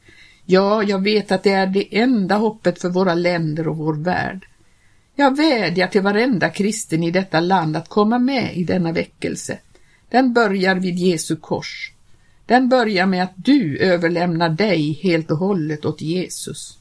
Ja, 0.47 0.83
jag 0.83 1.03
vet 1.03 1.33
att 1.33 1.43
det 1.43 1.51
är 1.51 1.67
det 1.67 1.99
enda 1.99 2.35
hoppet 2.37 2.81
för 2.81 2.89
våra 2.89 3.15
länder 3.15 3.69
och 3.69 3.77
vår 3.77 3.95
värld. 3.95 4.47
Jag 5.17 5.37
vädjar 5.37 5.89
till 5.89 6.03
varenda 6.03 6.51
kristen 6.51 7.03
i 7.03 7.11
detta 7.11 7.41
land 7.41 7.77
att 7.77 7.89
komma 7.89 8.19
med 8.19 8.57
i 8.57 8.65
denna 8.65 8.93
väckelse. 8.93 9.59
Den 10.09 10.33
börjar 10.33 10.75
vid 10.75 10.99
Jesu 10.99 11.37
kors. 11.37 11.93
Den 12.47 12.69
börjar 12.69 13.07
med 13.07 13.23
att 13.23 13.33
du 13.37 13.79
överlämnar 13.79 14.49
dig 14.49 14.93
helt 14.93 15.31
och 15.31 15.39
hållet 15.39 15.85
åt 15.85 16.01
Jesus. 16.01 16.79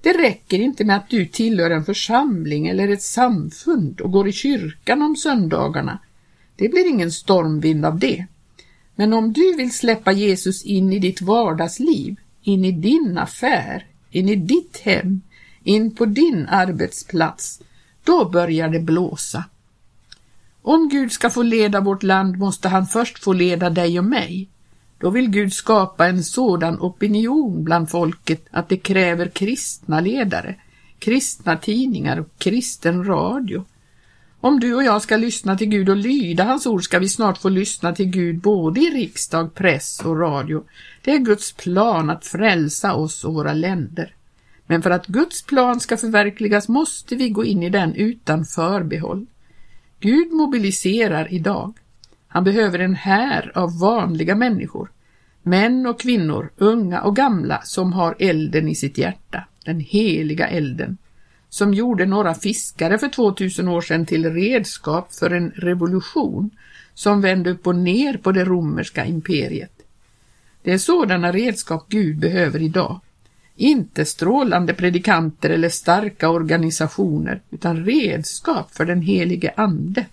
Det 0.00 0.12
räcker 0.12 0.58
inte 0.58 0.84
med 0.84 0.96
att 0.96 1.10
du 1.10 1.26
tillhör 1.26 1.70
en 1.70 1.84
församling 1.84 2.66
eller 2.66 2.88
ett 2.88 3.02
samfund 3.02 4.00
och 4.00 4.12
går 4.12 4.28
i 4.28 4.32
kyrkan 4.32 5.02
om 5.02 5.16
söndagarna. 5.16 5.98
Det 6.56 6.68
blir 6.68 6.88
ingen 6.88 7.12
stormvind 7.12 7.84
av 7.84 7.98
det. 7.98 8.26
Men 8.96 9.12
om 9.12 9.32
du 9.32 9.56
vill 9.56 9.72
släppa 9.72 10.12
Jesus 10.12 10.64
in 10.64 10.92
i 10.92 10.98
ditt 10.98 11.22
vardagsliv, 11.22 12.16
in 12.42 12.64
i 12.64 12.72
din 12.72 13.18
affär, 13.18 13.86
in 14.10 14.28
i 14.28 14.36
ditt 14.36 14.80
hem, 14.82 15.20
in 15.64 15.94
på 15.94 16.04
din 16.04 16.46
arbetsplats, 16.48 17.60
då 18.04 18.24
börjar 18.24 18.68
det 18.68 18.80
blåsa. 18.80 19.44
Om 20.62 20.88
Gud 20.88 21.12
ska 21.12 21.30
få 21.30 21.42
leda 21.42 21.80
vårt 21.80 22.02
land 22.02 22.38
måste 22.38 22.68
han 22.68 22.86
först 22.86 23.24
få 23.24 23.32
leda 23.32 23.70
dig 23.70 23.98
och 23.98 24.04
mig. 24.04 24.48
Då 24.98 25.10
vill 25.10 25.30
Gud 25.30 25.52
skapa 25.52 26.06
en 26.06 26.24
sådan 26.24 26.78
opinion 26.80 27.64
bland 27.64 27.90
folket 27.90 28.46
att 28.50 28.68
det 28.68 28.76
kräver 28.76 29.28
kristna 29.28 30.00
ledare, 30.00 30.54
kristna 30.98 31.56
tidningar 31.56 32.18
och 32.20 32.28
kristen 32.38 33.04
radio. 33.04 33.64
Om 34.40 34.60
du 34.60 34.74
och 34.74 34.84
jag 34.84 35.02
ska 35.02 35.16
lyssna 35.16 35.58
till 35.58 35.68
Gud 35.68 35.88
och 35.88 35.96
lyda 35.96 36.44
hans 36.44 36.66
ord 36.66 36.84
ska 36.84 36.98
vi 36.98 37.08
snart 37.08 37.38
få 37.38 37.48
lyssna 37.48 37.92
till 37.92 38.06
Gud 38.06 38.40
både 38.40 38.80
i 38.80 38.90
riksdag, 38.90 39.54
press 39.54 40.00
och 40.04 40.20
radio. 40.20 40.64
Det 41.04 41.10
är 41.10 41.18
Guds 41.18 41.52
plan 41.52 42.10
att 42.10 42.26
frälsa 42.26 42.94
oss 42.94 43.24
och 43.24 43.34
våra 43.34 43.52
länder. 43.52 44.14
Men 44.66 44.82
för 44.82 44.90
att 44.90 45.06
Guds 45.06 45.42
plan 45.42 45.80
ska 45.80 45.96
förverkligas 45.96 46.68
måste 46.68 47.16
vi 47.16 47.28
gå 47.28 47.44
in 47.44 47.62
i 47.62 47.70
den 47.70 47.94
utan 47.94 48.44
förbehåll. 48.44 49.26
Gud 50.00 50.32
mobiliserar 50.32 51.32
idag. 51.32 51.72
Han 52.28 52.44
behöver 52.44 52.78
en 52.78 52.94
här 52.94 53.52
av 53.54 53.78
vanliga 53.78 54.34
människor, 54.34 54.90
män 55.42 55.86
och 55.86 56.00
kvinnor, 56.00 56.50
unga 56.56 57.02
och 57.02 57.16
gamla 57.16 57.60
som 57.62 57.92
har 57.92 58.16
elden 58.18 58.68
i 58.68 58.74
sitt 58.74 58.98
hjärta, 58.98 59.44
den 59.64 59.80
heliga 59.80 60.48
elden, 60.48 60.98
som 61.48 61.74
gjorde 61.74 62.06
några 62.06 62.34
fiskare 62.34 62.98
för 62.98 63.08
2000 63.08 63.68
år 63.68 63.80
sedan 63.80 64.06
till 64.06 64.32
redskap 64.32 65.14
för 65.14 65.30
en 65.30 65.50
revolution 65.50 66.50
som 66.94 67.20
vände 67.20 67.50
upp 67.50 67.66
och 67.66 67.76
ner 67.76 68.16
på 68.16 68.32
det 68.32 68.44
romerska 68.44 69.04
imperiet. 69.04 69.82
Det 70.62 70.72
är 70.72 70.78
sådana 70.78 71.32
redskap 71.32 71.86
Gud 71.88 72.18
behöver 72.18 72.62
idag. 72.62 73.00
Inte 73.56 74.04
strålande 74.04 74.74
predikanter 74.74 75.50
eller 75.50 75.68
starka 75.68 76.28
organisationer, 76.28 77.40
utan 77.50 77.84
redskap 77.84 78.74
för 78.74 78.84
den 78.84 79.02
helige 79.02 79.52
Ande. 79.56 80.06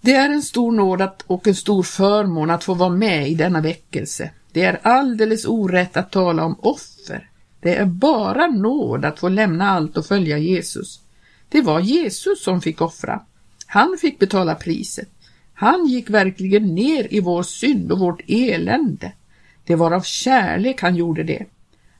Det 0.00 0.12
är 0.12 0.30
en 0.30 0.42
stor 0.42 0.72
nåd 0.72 1.02
att, 1.02 1.22
och 1.26 1.46
en 1.46 1.54
stor 1.54 1.82
förmån 1.82 2.50
att 2.50 2.64
få 2.64 2.74
vara 2.74 2.90
med 2.90 3.30
i 3.30 3.34
denna 3.34 3.60
väckelse. 3.60 4.30
Det 4.52 4.62
är 4.62 4.80
alldeles 4.82 5.46
orätt 5.46 5.96
att 5.96 6.12
tala 6.12 6.44
om 6.44 6.56
offer. 6.60 7.30
Det 7.60 7.74
är 7.74 7.84
bara 7.84 8.46
nåd 8.46 9.04
att 9.04 9.18
få 9.18 9.28
lämna 9.28 9.70
allt 9.70 9.96
och 9.96 10.06
följa 10.06 10.38
Jesus. 10.38 11.00
Det 11.48 11.62
var 11.62 11.80
Jesus 11.80 12.44
som 12.44 12.60
fick 12.60 12.80
offra. 12.80 13.20
Han 13.66 13.96
fick 14.00 14.18
betala 14.18 14.54
priset. 14.54 15.08
Han 15.54 15.86
gick 15.86 16.10
verkligen 16.10 16.74
ner 16.74 17.14
i 17.14 17.20
vår 17.20 17.42
synd 17.42 17.92
och 17.92 17.98
vårt 17.98 18.20
elände. 18.26 19.12
Det 19.64 19.74
var 19.74 19.90
av 19.90 20.02
kärlek 20.02 20.82
han 20.82 20.96
gjorde 20.96 21.22
det. 21.22 21.44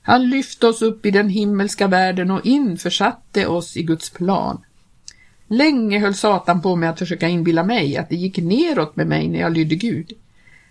Han 0.07 0.29
lyfte 0.29 0.67
oss 0.67 0.81
upp 0.81 1.05
i 1.05 1.11
den 1.11 1.29
himmelska 1.29 1.87
världen 1.87 2.31
och 2.31 2.45
införsatte 2.45 3.47
oss 3.47 3.77
i 3.77 3.83
Guds 3.83 4.09
plan. 4.09 4.61
Länge 5.47 5.99
höll 5.99 6.13
Satan 6.13 6.61
på 6.61 6.75
med 6.75 6.89
att 6.89 6.99
försöka 6.99 7.27
inbilla 7.27 7.63
mig 7.63 7.97
att 7.97 8.09
det 8.09 8.15
gick 8.15 8.37
neråt 8.37 8.95
med 8.95 9.07
mig 9.07 9.27
när 9.27 9.39
jag 9.39 9.53
lydde 9.53 9.75
Gud. 9.75 10.13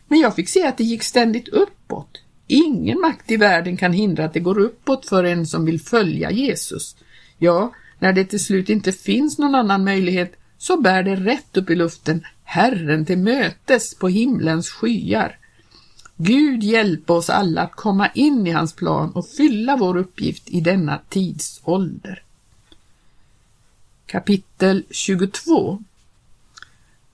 Men 0.08 0.18
jag 0.18 0.34
fick 0.34 0.48
se 0.48 0.66
att 0.66 0.78
det 0.78 0.84
gick 0.84 1.02
ständigt 1.02 1.48
uppåt. 1.48 2.22
Ingen 2.46 3.00
makt 3.00 3.30
i 3.30 3.36
världen 3.36 3.76
kan 3.76 3.92
hindra 3.92 4.24
att 4.24 4.34
det 4.34 4.40
går 4.40 4.58
uppåt 4.58 5.06
för 5.06 5.24
en 5.24 5.46
som 5.46 5.64
vill 5.64 5.80
följa 5.80 6.30
Jesus. 6.30 6.96
Ja, 7.38 7.72
när 7.98 8.12
det 8.12 8.24
till 8.24 8.44
slut 8.44 8.68
inte 8.68 8.92
finns 8.92 9.38
någon 9.38 9.54
annan 9.54 9.84
möjlighet 9.84 10.36
så 10.58 10.80
bär 10.80 11.02
det 11.02 11.16
rätt 11.16 11.56
upp 11.56 11.70
i 11.70 11.74
luften 11.74 12.24
Herren 12.44 13.06
till 13.06 13.18
mötes 13.18 13.94
på 13.94 14.08
himlens 14.08 14.70
skyar. 14.70 15.38
Gud 16.16 16.62
hjälp 16.62 17.10
oss 17.10 17.30
alla 17.30 17.62
att 17.62 17.72
komma 17.72 18.08
in 18.14 18.46
i 18.46 18.50
hans 18.50 18.72
plan 18.72 19.12
och 19.12 19.28
fylla 19.28 19.76
vår 19.76 19.96
uppgift 19.96 20.48
i 20.48 20.60
denna 20.60 21.00
tidsålder. 21.08 22.22
Kapitel 24.06 24.84
22 24.90 25.82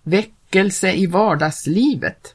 Väckelse 0.02 0.92
i 0.92 1.06
vardagslivet 1.06 2.34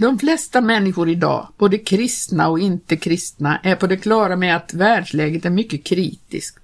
De 0.00 0.18
flesta 0.18 0.60
människor 0.60 1.08
idag, 1.08 1.48
både 1.58 1.78
kristna 1.78 2.48
och 2.48 2.58
inte 2.58 2.96
kristna, 2.96 3.58
är 3.62 3.76
på 3.76 3.86
det 3.86 3.96
klara 3.96 4.36
med 4.36 4.56
att 4.56 4.74
världsläget 4.74 5.44
är 5.44 5.50
mycket 5.50 5.84
kritiskt. 5.84 6.58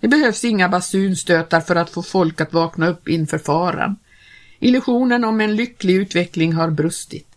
Det 0.00 0.08
behövs 0.08 0.44
inga 0.44 0.68
basunstötar 0.68 1.60
för 1.60 1.76
att 1.76 1.90
få 1.90 2.02
folk 2.02 2.40
att 2.40 2.52
vakna 2.52 2.88
upp 2.88 3.08
inför 3.08 3.38
faran. 3.38 3.96
Illusionen 4.58 5.24
om 5.24 5.40
en 5.40 5.56
lycklig 5.56 5.94
utveckling 5.94 6.52
har 6.52 6.70
brustit. 6.70 7.28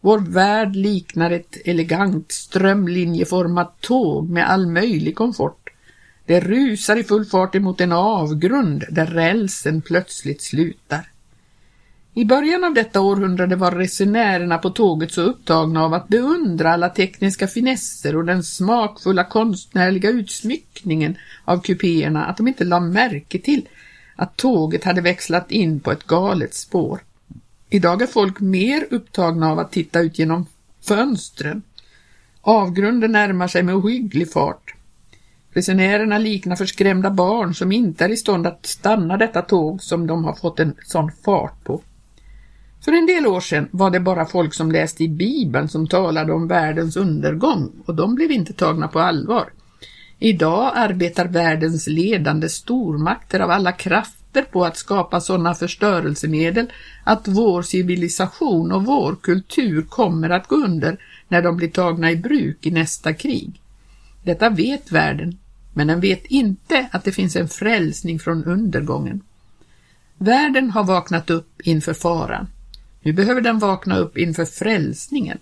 Vår 0.00 0.18
värld 0.18 0.76
liknar 0.76 1.30
ett 1.30 1.56
elegant 1.64 2.32
strömlinjeformat 2.32 3.80
tåg 3.80 4.30
med 4.30 4.50
all 4.50 4.66
möjlig 4.66 5.16
komfort. 5.16 5.70
Det 6.26 6.40
rusar 6.40 6.96
i 6.96 7.04
full 7.04 7.24
fart 7.24 7.54
emot 7.54 7.80
en 7.80 7.92
avgrund 7.92 8.84
där 8.90 9.06
rälsen 9.06 9.82
plötsligt 9.82 10.42
slutar. 10.42 11.10
I 12.14 12.24
början 12.24 12.64
av 12.64 12.74
detta 12.74 13.00
århundrade 13.00 13.56
var 13.56 13.70
resenärerna 13.70 14.58
på 14.58 14.70
tåget 14.70 15.12
så 15.12 15.22
upptagna 15.22 15.84
av 15.84 15.94
att 15.94 16.08
beundra 16.08 16.72
alla 16.72 16.88
tekniska 16.88 17.46
finesser 17.46 18.16
och 18.16 18.24
den 18.24 18.42
smakfulla 18.42 19.24
konstnärliga 19.24 20.10
utsmyckningen 20.10 21.16
av 21.44 21.60
kupéerna 21.60 22.24
att 22.24 22.36
de 22.36 22.48
inte 22.48 22.64
lade 22.64 22.86
märke 22.86 23.38
till 23.38 23.68
att 24.20 24.36
tåget 24.36 24.84
hade 24.84 25.00
växlat 25.00 25.50
in 25.50 25.80
på 25.80 25.92
ett 25.92 26.06
galet 26.06 26.54
spår. 26.54 27.00
Idag 27.70 28.02
är 28.02 28.06
folk 28.06 28.40
mer 28.40 28.86
upptagna 28.90 29.50
av 29.50 29.58
att 29.58 29.72
titta 29.72 30.00
ut 30.00 30.18
genom 30.18 30.46
fönstren. 30.80 31.62
Avgrunden 32.40 33.12
närmar 33.12 33.48
sig 33.48 33.62
med 33.62 33.74
ohygglig 33.74 34.32
fart. 34.32 34.74
Resenärerna 35.52 36.18
liknar 36.18 36.56
förskrämda 36.56 37.10
barn 37.10 37.54
som 37.54 37.72
inte 37.72 38.04
är 38.04 38.08
i 38.08 38.16
stånd 38.16 38.46
att 38.46 38.66
stanna 38.66 39.16
detta 39.16 39.42
tåg 39.42 39.82
som 39.82 40.06
de 40.06 40.24
har 40.24 40.34
fått 40.34 40.60
en 40.60 40.74
sån 40.84 41.12
fart 41.24 41.64
på. 41.64 41.82
För 42.84 42.92
en 42.92 43.06
del 43.06 43.26
år 43.26 43.40
sedan 43.40 43.68
var 43.70 43.90
det 43.90 44.00
bara 44.00 44.26
folk 44.26 44.54
som 44.54 44.72
läste 44.72 45.04
i 45.04 45.08
Bibeln 45.08 45.68
som 45.68 45.86
talade 45.86 46.32
om 46.32 46.48
världens 46.48 46.96
undergång 46.96 47.72
och 47.86 47.94
de 47.94 48.14
blev 48.14 48.30
inte 48.30 48.52
tagna 48.52 48.88
på 48.88 49.00
allvar. 49.00 49.52
Idag 50.18 50.72
arbetar 50.74 51.26
världens 51.26 51.86
ledande 51.86 52.48
stormakter 52.48 53.40
av 53.40 53.50
alla 53.50 53.72
krafter 53.72 54.42
på 54.42 54.64
att 54.64 54.76
skapa 54.76 55.20
sådana 55.20 55.54
förstörelsemedel 55.54 56.66
att 57.04 57.28
vår 57.28 57.62
civilisation 57.62 58.72
och 58.72 58.84
vår 58.84 59.16
kultur 59.22 59.82
kommer 59.82 60.30
att 60.30 60.46
gå 60.46 60.56
under 60.56 60.96
när 61.28 61.42
de 61.42 61.56
blir 61.56 61.68
tagna 61.68 62.10
i 62.10 62.16
bruk 62.16 62.66
i 62.66 62.70
nästa 62.70 63.14
krig. 63.14 63.60
Detta 64.22 64.50
vet 64.50 64.92
världen, 64.92 65.38
men 65.74 65.86
den 65.86 66.00
vet 66.00 66.26
inte 66.26 66.88
att 66.92 67.04
det 67.04 67.12
finns 67.12 67.36
en 67.36 67.48
frälsning 67.48 68.18
från 68.18 68.44
undergången. 68.44 69.20
Världen 70.18 70.70
har 70.70 70.84
vaknat 70.84 71.30
upp 71.30 71.60
inför 71.64 71.94
faran. 71.94 72.46
Nu 73.02 73.12
behöver 73.12 73.40
den 73.40 73.58
vakna 73.58 73.98
upp 73.98 74.18
inför 74.18 74.44
frälsningen. 74.44 75.38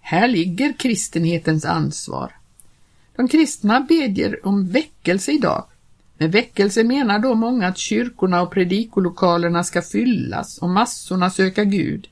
Här 0.00 0.28
ligger 0.28 0.72
kristenhetens 0.78 1.64
ansvar. 1.64 2.39
De 3.20 3.28
kristna 3.28 3.80
bedjer 3.80 4.46
om 4.46 4.68
väckelse 4.68 5.32
idag. 5.32 5.64
Med 6.18 6.32
väckelse 6.32 6.84
menar 6.84 7.18
då 7.18 7.34
många 7.34 7.66
att 7.66 7.78
kyrkorna 7.78 8.42
och 8.42 8.52
predikolokalerna 8.52 9.64
ska 9.64 9.82
fyllas 9.82 10.58
och 10.58 10.68
massorna 10.68 11.30
söka 11.30 11.64
Gud. 11.64 12.08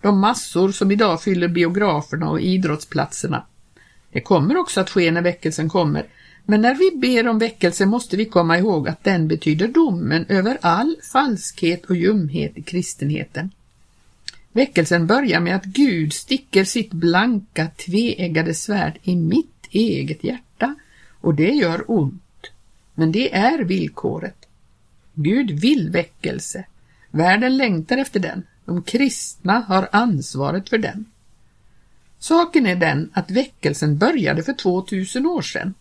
De 0.00 0.20
massor 0.20 0.72
som 0.72 0.90
idag 0.90 1.22
fyller 1.22 1.48
biograferna 1.48 2.30
och 2.30 2.40
idrottsplatserna. 2.40 3.46
Det 4.12 4.20
kommer 4.20 4.56
också 4.56 4.80
att 4.80 4.90
ske 4.90 5.10
när 5.10 5.22
väckelsen 5.22 5.68
kommer, 5.68 6.06
men 6.44 6.60
när 6.60 6.74
vi 6.74 6.98
ber 6.98 7.28
om 7.28 7.38
väckelse 7.38 7.86
måste 7.86 8.16
vi 8.16 8.24
komma 8.24 8.58
ihåg 8.58 8.88
att 8.88 9.04
den 9.04 9.28
betyder 9.28 9.68
domen 9.68 10.26
över 10.28 10.58
all 10.60 10.96
falskhet 11.12 11.84
och 11.84 11.96
ljumhet 11.96 12.58
i 12.58 12.62
kristenheten. 12.62 13.50
Väckelsen 14.52 15.06
börjar 15.06 15.40
med 15.40 15.56
att 15.56 15.64
Gud 15.64 16.12
sticker 16.12 16.64
sitt 16.64 16.92
blanka 16.92 17.66
tveeggade 17.76 18.54
svärd 18.54 18.98
i 19.02 19.16
mitt 19.16 19.51
eget 19.72 20.24
hjärta 20.24 20.74
och 21.20 21.34
det 21.34 21.50
gör 21.50 21.84
ont. 21.90 22.22
Men 22.94 23.12
det 23.12 23.34
är 23.34 23.58
villkoret. 23.58 24.48
Gud 25.14 25.50
vill 25.50 25.90
väckelse. 25.90 26.64
Världen 27.10 27.56
längtar 27.56 27.98
efter 27.98 28.20
den. 28.20 28.42
De 28.64 28.82
kristna 28.82 29.60
har 29.60 29.88
ansvaret 29.92 30.68
för 30.68 30.78
den. 30.78 31.04
Saken 32.18 32.66
är 32.66 32.76
den 32.76 33.10
att 33.12 33.30
väckelsen 33.30 33.98
började 33.98 34.42
för 34.42 34.52
2000 34.52 35.26
år 35.26 35.42
sedan. 35.42 35.74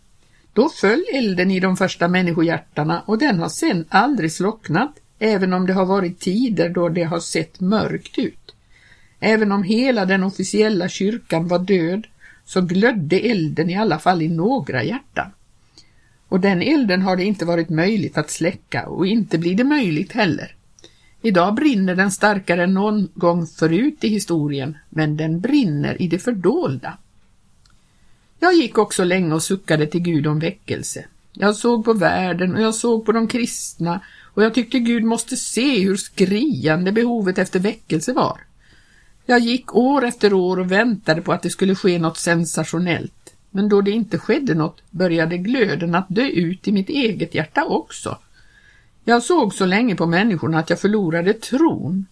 Då 0.54 0.70
föll 0.70 1.04
elden 1.14 1.52
i 1.52 1.60
de 1.60 1.78
första 1.78 2.08
människohjärtana 2.08 3.02
och 3.02 3.18
den 3.18 3.40
har 3.40 3.50
sedan 3.50 3.86
aldrig 3.90 4.32
slocknat, 4.32 4.92
även 5.20 5.54
om 5.54 5.68
det 5.68 5.74
har 5.74 5.86
varit 5.86 6.20
tider 6.20 6.70
då 6.70 6.90
det 6.90 7.04
har 7.04 7.20
sett 7.20 7.60
mörkt 7.60 8.18
ut. 8.18 8.56
Även 9.20 9.52
om 9.52 9.64
hela 9.64 10.06
den 10.06 10.24
officiella 10.24 10.90
kyrkan 10.90 11.48
var 11.48 11.60
död 11.60 12.08
så 12.52 12.62
glödde 12.62 13.20
elden 13.20 13.70
i 13.70 13.78
alla 13.78 14.00
fall 14.00 14.22
i 14.22 14.28
några 14.28 14.84
hjärtan. 14.84 15.32
Och 16.28 16.40
den 16.40 16.62
elden 16.62 17.02
har 17.02 17.16
det 17.16 17.24
inte 17.24 17.46
varit 17.46 17.70
möjligt 17.70 18.18
att 18.18 18.32
släcka 18.32 18.88
och 18.88 19.08
inte 19.08 19.38
blir 19.38 19.56
det 19.56 19.64
möjligt 19.64 20.12
heller. 20.12 20.56
Idag 21.22 21.56
brinner 21.56 21.96
den 21.96 22.12
starkare 22.12 22.64
än 22.64 22.74
någon 22.74 23.10
gång 23.14 23.48
förut 23.48 24.04
i 24.04 24.08
historien, 24.08 24.78
men 24.90 25.18
den 25.18 25.40
brinner 25.40 26.02
i 26.02 26.08
det 26.08 26.20
fördolda. 26.20 26.98
Jag 28.40 28.54
gick 28.54 28.78
också 28.78 29.04
länge 29.04 29.34
och 29.34 29.44
suckade 29.44 29.88
till 29.88 30.02
Gud 30.02 30.28
om 30.28 30.40
väckelse. 30.40 31.06
Jag 31.34 31.56
såg 31.56 31.86
på 31.86 31.94
världen 31.94 32.56
och 32.56 32.62
jag 32.62 32.76
såg 32.76 33.06
på 33.06 33.12
de 33.12 33.28
kristna 33.28 34.00
och 34.34 34.44
jag 34.44 34.54
tyckte 34.54 34.80
Gud 34.80 35.04
måste 35.04 35.38
se 35.38 35.80
hur 35.84 35.96
skriande 35.96 36.92
behovet 36.92 37.38
efter 37.38 37.60
väckelse 37.60 38.14
var. 38.14 38.51
Jag 39.26 39.40
gick 39.40 39.76
år 39.76 40.06
efter 40.06 40.34
år 40.34 40.60
och 40.60 40.72
väntade 40.72 41.22
på 41.22 41.34
att 41.34 41.42
det 41.42 41.50
skulle 41.50 41.76
ske 41.76 42.00
något 42.00 42.18
sensationellt, 42.18 43.34
men 43.50 43.70
då 43.70 43.82
det 43.82 43.92
inte 43.92 44.18
skedde 44.18 44.54
något 44.54 44.82
började 44.90 45.38
glöden 45.38 45.96
att 45.96 46.06
dö 46.10 46.26
ut 46.26 46.68
i 46.68 46.72
mitt 46.72 46.90
eget 46.90 47.36
hjärta 47.36 47.66
också. 47.66 48.18
Jag 49.04 49.24
såg 49.24 49.54
så 49.54 49.66
länge 49.66 49.96
på 49.96 50.06
människorna 50.06 50.60
att 50.60 50.70
jag 50.70 50.80
förlorade 50.80 51.34
tron. 51.34 52.06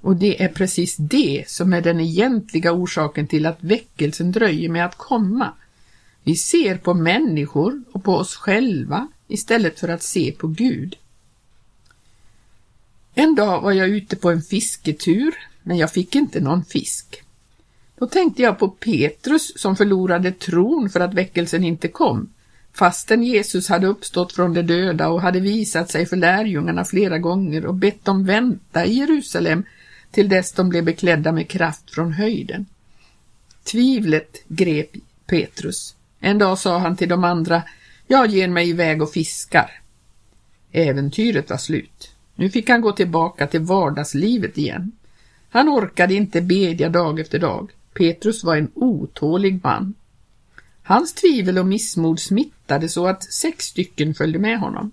Och 0.00 0.16
det 0.16 0.42
är 0.42 0.48
precis 0.48 0.96
det 0.96 1.44
som 1.46 1.72
är 1.72 1.80
den 1.80 2.00
egentliga 2.00 2.72
orsaken 2.72 3.26
till 3.26 3.46
att 3.46 3.58
väckelsen 3.60 4.32
dröjer 4.32 4.68
med 4.68 4.84
att 4.84 4.98
komma. 4.98 5.52
Vi 6.24 6.36
ser 6.36 6.76
på 6.76 6.94
människor 6.94 7.82
och 7.92 8.04
på 8.04 8.14
oss 8.14 8.36
själva 8.36 9.08
istället 9.28 9.80
för 9.80 9.88
att 9.88 10.02
se 10.02 10.32
på 10.32 10.46
Gud. 10.46 10.96
En 13.14 13.34
dag 13.34 13.60
var 13.60 13.72
jag 13.72 13.88
ute 13.88 14.16
på 14.16 14.30
en 14.30 14.42
fisketur 14.42 15.34
men 15.62 15.76
jag 15.76 15.92
fick 15.92 16.14
inte 16.14 16.40
någon 16.40 16.64
fisk. 16.64 17.22
Då 17.98 18.06
tänkte 18.06 18.42
jag 18.42 18.58
på 18.58 18.68
Petrus 18.68 19.60
som 19.60 19.76
förlorade 19.76 20.32
tron 20.32 20.90
för 20.90 21.00
att 21.00 21.14
väckelsen 21.14 21.64
inte 21.64 21.88
kom, 21.88 22.28
fastän 22.72 23.22
Jesus 23.22 23.68
hade 23.68 23.86
uppstått 23.86 24.32
från 24.32 24.54
de 24.54 24.62
döda 24.62 25.08
och 25.08 25.22
hade 25.22 25.40
visat 25.40 25.90
sig 25.90 26.06
för 26.06 26.16
lärjungarna 26.16 26.84
flera 26.84 27.18
gånger 27.18 27.66
och 27.66 27.74
bett 27.74 28.04
dem 28.04 28.24
vänta 28.24 28.84
i 28.84 28.94
Jerusalem 28.94 29.64
till 30.10 30.28
dess 30.28 30.52
de 30.52 30.68
blev 30.68 30.84
beklädda 30.84 31.32
med 31.32 31.48
kraft 31.48 31.94
från 31.94 32.12
höjden. 32.12 32.66
Tvivlet 33.64 34.44
grep 34.48 34.90
Petrus. 35.26 35.94
En 36.20 36.38
dag 36.38 36.58
sa 36.58 36.78
han 36.78 36.96
till 36.96 37.08
de 37.08 37.24
andra, 37.24 37.62
jag 38.06 38.26
ger 38.26 38.48
mig 38.48 38.68
iväg 38.68 39.02
och 39.02 39.12
fiskar. 39.12 39.80
Äventyret 40.72 41.50
var 41.50 41.56
slut. 41.56 42.10
Nu 42.34 42.50
fick 42.50 42.68
han 42.68 42.80
gå 42.80 42.92
tillbaka 42.92 43.46
till 43.46 43.60
vardagslivet 43.60 44.58
igen. 44.58 44.92
Han 45.52 45.68
orkade 45.68 46.14
inte 46.14 46.40
bedja 46.40 46.88
dag 46.88 47.20
efter 47.20 47.38
dag. 47.38 47.70
Petrus 47.94 48.44
var 48.44 48.56
en 48.56 48.70
otålig 48.74 49.60
man. 49.64 49.94
Hans 50.82 51.12
tvivel 51.12 51.58
och 51.58 51.66
missmod 51.66 52.20
smittade 52.20 52.88
så 52.88 53.06
att 53.06 53.32
sex 53.32 53.64
stycken 53.64 54.14
följde 54.14 54.38
med 54.38 54.58
honom. 54.58 54.90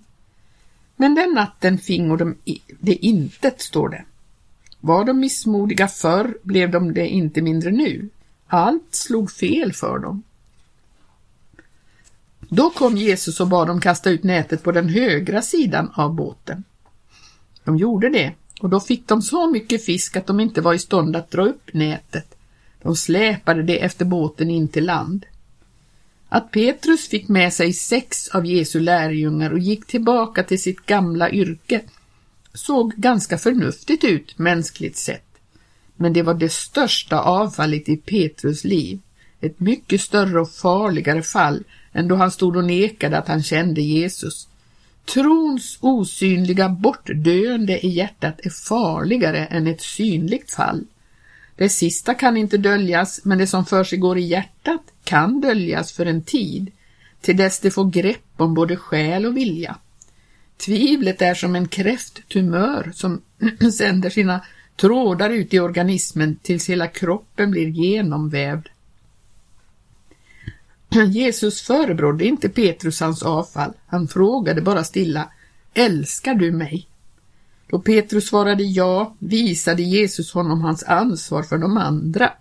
Men 0.96 1.14
den 1.14 1.32
natten 1.32 1.78
fingo 1.78 2.16
de 2.16 2.36
det 2.80 2.94
intet, 2.94 3.60
står 3.60 3.88
det. 3.88 4.04
Var 4.80 5.04
de 5.04 5.20
missmodiga 5.20 5.88
förr 5.88 6.38
blev 6.42 6.70
de 6.70 6.94
det 6.94 7.08
inte 7.08 7.42
mindre 7.42 7.70
nu. 7.70 8.08
Allt 8.46 8.94
slog 8.94 9.30
fel 9.30 9.72
för 9.72 9.98
dem. 9.98 10.22
Då 12.38 12.70
kom 12.70 12.96
Jesus 12.96 13.40
och 13.40 13.48
bad 13.48 13.66
dem 13.66 13.80
kasta 13.80 14.10
ut 14.10 14.22
nätet 14.22 14.62
på 14.62 14.72
den 14.72 14.88
högra 14.88 15.42
sidan 15.42 15.90
av 15.94 16.14
båten. 16.14 16.64
De 17.64 17.76
gjorde 17.76 18.08
det 18.08 18.32
och 18.60 18.70
då 18.70 18.80
fick 18.80 19.08
de 19.08 19.22
så 19.22 19.50
mycket 19.50 19.84
fisk 19.84 20.16
att 20.16 20.26
de 20.26 20.40
inte 20.40 20.60
var 20.60 20.74
i 20.74 20.78
stånd 20.78 21.16
att 21.16 21.30
dra 21.30 21.46
upp 21.46 21.74
nätet. 21.74 22.34
De 22.82 22.96
släpade 22.96 23.62
det 23.62 23.78
efter 23.78 24.04
båten 24.04 24.50
in 24.50 24.68
till 24.68 24.84
land. 24.84 25.26
Att 26.28 26.50
Petrus 26.50 27.08
fick 27.08 27.28
med 27.28 27.52
sig 27.52 27.72
sex 27.72 28.28
av 28.28 28.46
Jesu 28.46 28.80
lärjungar 28.80 29.50
och 29.50 29.58
gick 29.58 29.86
tillbaka 29.86 30.42
till 30.42 30.62
sitt 30.62 30.86
gamla 30.86 31.30
yrke 31.30 31.80
såg 32.54 32.94
ganska 32.94 33.38
förnuftigt 33.38 34.04
ut 34.04 34.38
mänskligt 34.38 34.96
sett. 34.96 35.24
men 35.96 36.12
det 36.12 36.22
var 36.22 36.34
det 36.34 36.52
största 36.52 37.20
avfallet 37.20 37.88
i 37.88 37.96
Petrus 37.96 38.64
liv. 38.64 39.00
Ett 39.40 39.60
mycket 39.60 40.00
större 40.00 40.40
och 40.40 40.50
farligare 40.50 41.22
fall 41.22 41.64
än 41.92 42.08
då 42.08 42.16
han 42.16 42.30
stod 42.30 42.56
och 42.56 42.64
nekade 42.64 43.18
att 43.18 43.28
han 43.28 43.42
kände 43.42 43.80
Jesus. 43.80 44.48
Trons 45.14 45.78
osynliga 45.80 46.68
bortdöende 46.68 47.86
i 47.86 47.88
hjärtat 47.88 48.40
är 48.42 48.50
farligare 48.50 49.46
än 49.46 49.66
ett 49.66 49.80
synligt 49.80 50.50
fall. 50.50 50.86
Det 51.56 51.68
sista 51.68 52.14
kan 52.14 52.36
inte 52.36 52.58
döljas, 52.58 53.20
men 53.24 53.38
det 53.38 53.46
som 53.46 53.66
för 53.66 53.84
sig 53.84 53.98
går 53.98 54.18
i 54.18 54.22
hjärtat 54.22 54.80
kan 55.04 55.40
döljas 55.40 55.92
för 55.92 56.06
en 56.06 56.22
tid, 56.22 56.70
till 57.20 57.36
dess 57.36 57.60
det 57.60 57.70
får 57.70 57.90
grepp 57.90 58.32
om 58.36 58.54
både 58.54 58.76
själ 58.76 59.26
och 59.26 59.36
vilja. 59.36 59.76
Tvivlet 60.56 61.22
är 61.22 61.34
som 61.34 61.56
en 61.56 61.68
kräfttumör 61.68 62.92
som 62.94 63.22
sänder 63.78 64.10
sina 64.10 64.40
trådar 64.76 65.30
ut 65.30 65.54
i 65.54 65.60
organismen 65.60 66.36
tills 66.42 66.70
hela 66.70 66.86
kroppen 66.86 67.50
blir 67.50 67.68
genomvävd. 67.68 68.68
Jesus 71.10 71.62
förebrådde 71.62 72.24
inte 72.24 72.48
Petrus 72.48 73.00
hans 73.00 73.22
avfall. 73.22 73.72
Han 73.86 74.08
frågade 74.08 74.62
bara 74.62 74.84
stilla, 74.84 75.30
älskar 75.74 76.34
du 76.34 76.52
mig? 76.52 76.86
Då 77.66 77.78
Petrus 77.78 78.28
svarade 78.28 78.62
ja 78.62 79.14
visade 79.18 79.82
Jesus 79.82 80.32
honom 80.32 80.60
hans 80.60 80.82
ansvar 80.82 81.42
för 81.42 81.58
de 81.58 81.76
andra. 81.76 82.32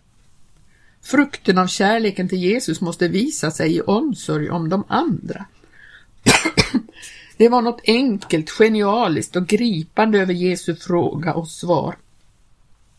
Frukten 1.01 1.57
av 1.57 1.67
kärleken 1.67 2.29
till 2.29 2.39
Jesus 2.39 2.81
måste 2.81 3.07
visa 3.07 3.51
sig 3.51 3.75
i 3.75 3.81
omsorg 3.81 4.49
om 4.49 4.69
de 4.69 4.83
andra. 4.87 5.45
Det 7.37 7.49
var 7.49 7.61
något 7.61 7.81
enkelt, 7.83 8.49
genialiskt 8.49 9.35
och 9.35 9.47
gripande 9.47 10.19
över 10.19 10.33
Jesu 10.33 10.75
fråga 10.75 11.33
och 11.33 11.47
svar 11.47 11.95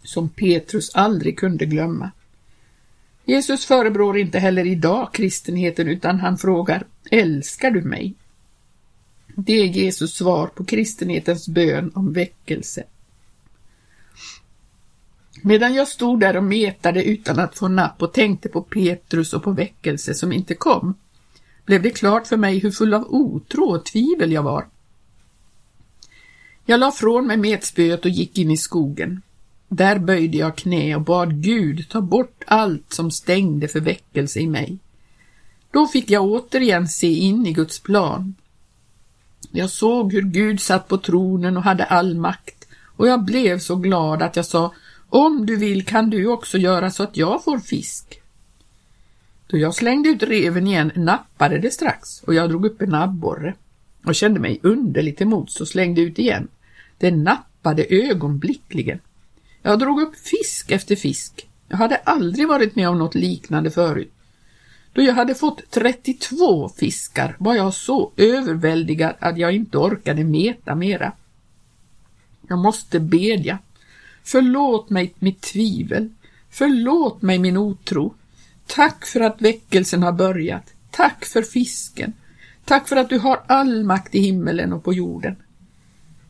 som 0.02 0.28
Petrus 0.28 0.94
aldrig 0.94 1.38
kunde 1.38 1.66
glömma. 1.66 2.10
Jesus 3.24 3.66
förebrår 3.66 4.18
inte 4.18 4.38
heller 4.38 4.66
idag 4.66 5.12
kristenheten 5.12 5.88
utan 5.88 6.20
han 6.20 6.38
frågar 6.38 6.86
Älskar 7.10 7.70
du 7.70 7.82
mig? 7.82 8.14
Det 9.34 9.52
är 9.52 9.66
Jesus 9.66 10.14
svar 10.14 10.46
på 10.46 10.64
kristenhetens 10.64 11.48
bön 11.48 11.92
om 11.94 12.12
väckelse. 12.12 12.84
Medan 15.42 15.74
jag 15.74 15.88
stod 15.88 16.20
där 16.20 16.36
och 16.36 16.44
metade 16.44 17.04
utan 17.04 17.38
att 17.38 17.58
få 17.58 17.68
napp 17.68 18.02
och 18.02 18.12
tänkte 18.12 18.48
på 18.48 18.62
Petrus 18.62 19.32
och 19.32 19.42
på 19.42 19.52
väckelse 19.52 20.14
som 20.14 20.32
inte 20.32 20.54
kom, 20.54 20.94
blev 21.64 21.82
det 21.82 21.90
klart 21.90 22.26
för 22.26 22.36
mig 22.36 22.58
hur 22.58 22.70
full 22.70 22.94
av 22.94 23.06
otro 23.08 23.64
och 23.64 23.84
tvivel 23.84 24.32
jag 24.32 24.42
var. 24.42 24.66
Jag 26.64 26.80
la 26.80 26.92
från 26.92 27.26
mig 27.26 27.36
metspöet 27.36 28.04
och 28.04 28.10
gick 28.10 28.38
in 28.38 28.50
i 28.50 28.56
skogen. 28.56 29.22
Där 29.72 29.98
böjde 29.98 30.38
jag 30.38 30.56
knä 30.56 30.96
och 30.96 31.02
bad 31.02 31.42
Gud 31.42 31.88
ta 31.88 32.00
bort 32.00 32.44
allt 32.46 32.92
som 32.92 33.10
stängde 33.10 33.68
för 33.68 33.80
väckelse 33.80 34.40
i 34.40 34.46
mig. 34.46 34.78
Då 35.70 35.86
fick 35.86 36.10
jag 36.10 36.24
återigen 36.24 36.88
se 36.88 37.12
in 37.12 37.46
i 37.46 37.52
Guds 37.52 37.80
plan. 37.80 38.34
Jag 39.50 39.70
såg 39.70 40.12
hur 40.12 40.22
Gud 40.22 40.60
satt 40.60 40.88
på 40.88 40.98
tronen 40.98 41.56
och 41.56 41.62
hade 41.62 41.84
all 41.84 42.14
makt 42.14 42.68
och 42.96 43.08
jag 43.08 43.24
blev 43.24 43.58
så 43.58 43.76
glad 43.76 44.22
att 44.22 44.36
jag 44.36 44.46
sa 44.46 44.74
om 45.08 45.46
du 45.46 45.56
vill 45.56 45.84
kan 45.84 46.10
du 46.10 46.26
också 46.26 46.58
göra 46.58 46.90
så 46.90 47.02
att 47.02 47.16
jag 47.16 47.44
får 47.44 47.58
fisk. 47.58 48.20
Då 49.46 49.58
jag 49.58 49.74
slängde 49.74 50.08
ut 50.08 50.22
reven 50.22 50.66
igen 50.66 50.92
nappade 50.94 51.58
det 51.58 51.70
strax 51.70 52.22
och 52.22 52.34
jag 52.34 52.50
drog 52.50 52.66
upp 52.66 52.82
en 52.82 52.94
abborre 52.94 53.54
och 54.04 54.14
kände 54.14 54.40
mig 54.40 54.60
underligt 54.62 55.20
emot 55.20 55.50
så 55.50 55.66
slängde 55.66 56.00
ut 56.00 56.18
igen. 56.18 56.48
Det 56.98 57.10
nappade 57.10 57.86
ögonblickligen. 57.88 59.00
Jag 59.62 59.78
drog 59.78 60.00
upp 60.02 60.16
fisk 60.16 60.70
efter 60.70 60.96
fisk. 60.96 61.48
Jag 61.68 61.76
hade 61.76 61.96
aldrig 61.96 62.48
varit 62.48 62.76
med 62.76 62.88
om 62.88 62.98
något 62.98 63.14
liknande 63.14 63.70
förut. 63.70 64.12
Då 64.92 65.02
jag 65.02 65.14
hade 65.14 65.34
fått 65.34 65.70
32 65.70 66.68
fiskar 66.68 67.36
var 67.38 67.54
jag 67.54 67.74
så 67.74 68.12
överväldigad 68.16 69.14
att 69.18 69.38
jag 69.38 69.52
inte 69.52 69.78
orkade 69.78 70.24
meta 70.24 70.74
mera. 70.74 71.12
Jag 72.48 72.58
måste 72.58 73.00
bedja. 73.00 73.58
Förlåt 74.24 74.90
mig 74.90 75.14
mitt 75.18 75.40
tvivel. 75.40 76.08
Förlåt 76.50 77.22
mig 77.22 77.38
min 77.38 77.56
otro. 77.56 78.14
Tack 78.66 79.06
för 79.06 79.20
att 79.20 79.42
väckelsen 79.42 80.02
har 80.02 80.12
börjat. 80.12 80.74
Tack 80.90 81.24
för 81.24 81.42
fisken. 81.42 82.12
Tack 82.64 82.88
för 82.88 82.96
att 82.96 83.08
du 83.08 83.18
har 83.18 83.40
all 83.46 83.84
makt 83.84 84.14
i 84.14 84.20
himmelen 84.20 84.72
och 84.72 84.84
på 84.84 84.92
jorden. 84.92 85.36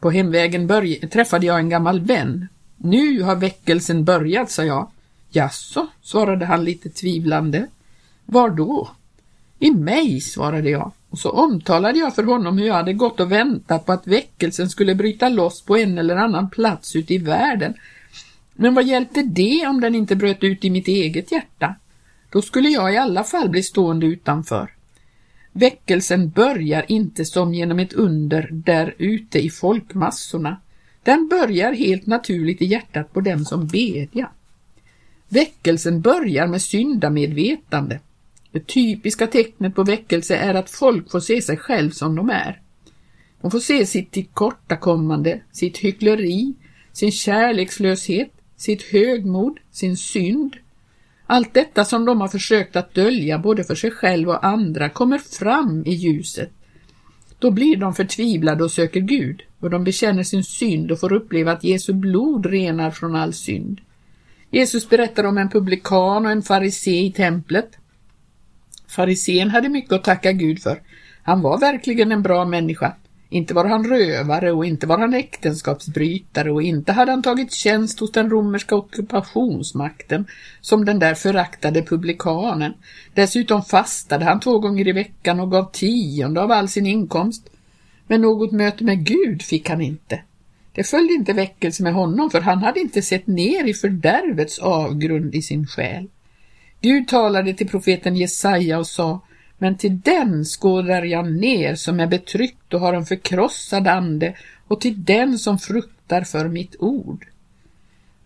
På 0.01 0.11
hemvägen 0.11 0.69
träffade 1.11 1.47
jag 1.47 1.59
en 1.59 1.69
gammal 1.69 2.01
vän 2.01 2.49
nu 2.83 3.23
har 3.23 3.37
väckelsen 3.37 4.05
börjat, 4.05 4.51
sa 4.51 4.65
jag. 4.65 4.91
Jaså, 5.31 5.87
svarade 6.03 6.47
han 6.47 6.65
lite 6.65 6.91
tvivlande. 6.91 7.67
Var 8.27 8.51
då? 8.51 8.91
I 9.59 9.71
mig, 9.71 10.21
svarade 10.21 10.71
jag, 10.71 10.93
och 11.11 11.19
så 11.19 11.31
omtalade 11.31 11.99
jag 11.99 12.15
för 12.15 12.25
honom 12.25 12.59
hur 12.59 12.67
jag 12.67 12.75
hade 12.75 12.93
gått 12.93 13.21
och 13.21 13.33
väntat 13.33 13.87
på 13.87 13.93
att 13.93 14.07
väckelsen 14.07 14.69
skulle 14.69 14.95
bryta 14.95 15.29
loss 15.29 15.63
på 15.63 15.77
en 15.77 15.99
eller 15.99 16.17
annan 16.17 16.51
plats 16.51 16.97
ute 16.97 17.15
i 17.15 17.19
världen. 17.19 17.75
Men 18.55 18.75
vad 18.75 18.87
hjälpte 18.87 19.23
det 19.23 19.67
om 19.67 19.81
den 19.81 19.95
inte 19.95 20.17
bröt 20.17 20.45
ut 20.45 20.65
i 20.65 20.71
mitt 20.71 20.89
eget 20.89 21.33
hjärta? 21.33 21.75
Då 22.31 22.43
skulle 22.43 22.69
jag 22.69 22.95
i 22.95 22.97
alla 22.97 23.25
fall 23.25 23.49
bli 23.49 23.63
stående 23.63 24.07
utanför. 24.07 24.71
Väckelsen 25.53 26.31
börjar 26.31 26.85
inte 26.89 27.25
som 27.25 27.55
genom 27.55 27.79
ett 27.79 27.93
under 27.93 28.49
där 28.53 28.95
ute 28.99 29.39
i 29.39 29.51
folkmassorna. 29.51 30.61
Den 31.03 31.29
börjar 31.29 31.73
helt 31.73 32.07
naturligt 32.07 32.63
i 32.63 32.65
hjärtat 32.65 33.13
på 33.13 33.21
den 33.21 33.45
som 33.45 33.67
bedjar. 33.67 34.31
Väckelsen 35.29 36.01
börjar 36.01 36.47
med 36.47 36.63
syndamedvetande. 36.63 38.01
Det 38.53 38.67
typiska 38.67 39.27
tecknet 39.27 39.75
på 39.75 39.85
väckelse 39.85 40.37
är 40.37 40.55
att 40.55 40.71
folk 40.71 41.11
får 41.11 41.21
se 41.21 41.43
sig 41.43 41.57
själv 41.57 41.91
som 41.91 42.17
de 42.17 42.31
är. 42.31 42.61
De 43.41 43.51
får 43.51 43.61
se 43.61 43.87
sitt 43.87 44.11
tillkortakommande, 44.11 45.41
sitt 45.53 45.79
hyckleri, 45.79 46.55
sin 46.93 47.13
kärlekslöshet, 47.13 48.31
sitt 48.57 48.83
högmod, 48.83 49.59
sin 49.71 49.97
synd. 49.97 50.57
Allt 51.27 51.55
detta 51.55 51.85
som 51.85 52.05
de 52.05 52.21
har 52.21 52.29
försökt 52.29 52.77
att 52.77 52.95
dölja 52.95 53.39
både 53.39 53.65
för 53.65 53.75
sig 53.75 53.91
själv 53.91 54.29
och 54.29 54.47
andra 54.47 54.89
kommer 54.89 55.19
fram 55.19 55.83
i 55.87 55.95
ljuset. 55.95 56.51
Då 57.39 57.51
blir 57.51 57.77
de 57.77 57.95
förtvivlade 57.95 58.65
och 58.65 58.71
söker 58.71 59.01
Gud 59.01 59.43
och 59.61 59.71
de 59.71 59.85
bekänner 59.85 60.23
sin 60.23 60.45
synd 60.45 60.93
och 60.93 61.01
får 61.01 61.13
uppleva 61.13 61.53
att 61.53 61.65
Jesu 61.65 61.93
blod 61.93 62.47
renar 62.47 62.91
från 62.91 63.17
all 63.17 63.33
synd. 63.33 63.81
Jesus 64.51 64.89
berättar 64.89 65.25
om 65.25 65.39
en 65.39 65.49
publikan 65.49 66.27
och 66.27 66.33
en 66.33 66.43
farisé 66.43 67.05
i 67.05 67.13
templet. 67.13 67.71
Farisén 68.89 69.51
hade 69.51 69.69
mycket 69.69 69.93
att 69.93 70.05
tacka 70.05 70.33
Gud 70.33 70.63
för. 70.63 70.83
Han 71.23 71.43
var 71.43 71.59
verkligen 71.59 72.13
en 72.13 72.23
bra 72.23 72.45
människa. 72.45 72.95
Inte 73.33 73.55
var 73.55 73.65
han 73.65 73.85
rövare 73.85 74.53
och 74.53 74.65
inte 74.65 74.87
var 74.87 74.99
han 74.99 75.15
äktenskapsbrytare 75.15 76.53
och 76.53 76.63
inte 76.63 76.93
hade 76.93 77.11
han 77.11 77.23
tagit 77.23 77.53
tjänst 77.53 78.01
hos 78.01 78.13
den 78.13 78.31
romerska 78.31 78.75
ockupationsmakten 78.77 80.27
som 80.61 80.85
den 80.85 80.99
där 80.99 81.15
föraktade 81.15 81.83
publikanen. 81.83 82.73
Dessutom 83.15 83.63
fastade 83.63 84.25
han 84.25 84.41
två 84.41 84.59
gånger 84.59 84.89
i 84.89 84.93
veckan 84.93 85.41
och 85.41 85.51
gav 85.51 85.71
tionde 85.73 86.43
av 86.43 86.51
all 86.51 86.69
sin 86.69 86.87
inkomst. 86.87 87.50
Men 88.11 88.21
något 88.21 88.53
möte 88.53 88.85
med 88.85 89.05
Gud 89.05 89.43
fick 89.43 89.69
han 89.69 89.81
inte. 89.81 90.21
Det 90.73 90.85
följde 90.85 91.15
inte 91.15 91.33
väckelse 91.33 91.83
med 91.83 91.95
honom 91.95 92.31
för 92.31 92.41
han 92.41 92.59
hade 92.59 92.81
inte 92.81 93.03
sett 93.03 93.27
ner 93.27 93.65
i 93.65 93.75
fördärvets 93.75 94.59
avgrund 94.59 95.35
i 95.35 95.43
sin 95.43 95.67
själ. 95.67 96.09
Gud 96.81 97.09
talade 97.09 97.55
till 97.55 97.69
profeten 97.69 98.17
Jesaja 98.17 98.79
och 98.79 98.87
sa 98.87 99.21
men 99.59 99.77
till 99.77 100.01
den 100.01 100.45
skådar 100.45 101.03
jag 101.03 101.33
ner 101.33 101.75
som 101.75 102.01
är 102.01 102.07
betryckt 102.07 102.75
och 102.75 102.81
har 102.81 102.95
en 102.95 103.07
förkrossad 103.07 103.87
ande 103.87 104.35
och 104.69 104.81
till 104.81 105.05
den 105.05 105.39
som 105.39 105.59
fruktar 105.59 106.23
för 106.23 106.49
mitt 106.49 106.77
ord. 106.79 107.27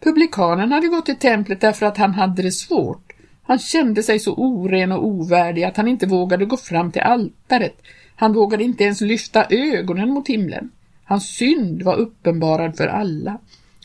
Publikanen 0.00 0.72
hade 0.72 0.88
gått 0.88 1.06
till 1.06 1.18
templet 1.18 1.60
därför 1.60 1.86
att 1.86 1.96
han 1.96 2.14
hade 2.14 2.42
det 2.42 2.52
svårt. 2.52 3.12
Han 3.42 3.58
kände 3.58 4.02
sig 4.02 4.18
så 4.18 4.34
oren 4.34 4.92
och 4.92 5.06
ovärdig 5.06 5.64
att 5.64 5.76
han 5.76 5.88
inte 5.88 6.06
vågade 6.06 6.44
gå 6.44 6.56
fram 6.56 6.92
till 6.92 7.02
altaret. 7.02 7.76
Han 8.16 8.32
vågade 8.32 8.64
inte 8.64 8.84
ens 8.84 9.00
lyfta 9.00 9.46
ögonen 9.50 10.10
mot 10.10 10.28
himlen. 10.28 10.70
Hans 11.04 11.28
synd 11.28 11.82
var 11.82 11.96
uppenbarad 11.96 12.76
för 12.76 12.86
alla. 12.86 13.38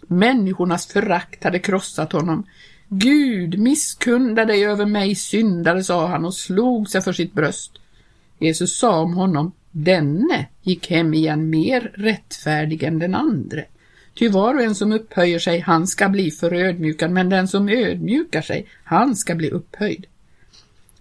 Människornas 0.07 0.87
förakt 0.87 1.43
hade 1.43 1.59
krossat 1.59 2.11
honom. 2.11 2.43
Gud, 2.87 3.59
misskunda 3.59 4.45
dig 4.45 4.65
över 4.65 4.85
mig 4.85 5.15
syndare, 5.15 5.83
sa 5.83 6.07
han 6.07 6.25
och 6.25 6.35
slog 6.35 6.89
sig 6.89 7.01
för 7.01 7.13
sitt 7.13 7.33
bröst. 7.33 7.71
Jesus 8.39 8.77
sa 8.77 8.99
om 8.99 9.13
honom, 9.13 9.51
denne 9.71 10.47
gick 10.61 10.89
hem 10.89 11.13
igen 11.13 11.49
mer 11.49 11.91
rättfärdig 11.93 12.83
än 12.83 12.99
den 12.99 13.15
andre. 13.15 13.65
Ty 14.13 14.29
var 14.29 14.55
och 14.55 14.61
en 14.61 14.75
som 14.75 14.91
upphöjer 14.91 15.39
sig, 15.39 15.59
han 15.59 15.87
ska 15.87 16.09
bli 16.09 16.31
förödmjukad, 16.31 17.11
men 17.11 17.29
den 17.29 17.47
som 17.47 17.69
ödmjukar 17.69 18.41
sig, 18.41 18.65
han 18.83 19.15
ska 19.15 19.35
bli 19.35 19.49
upphöjd. 19.49 20.05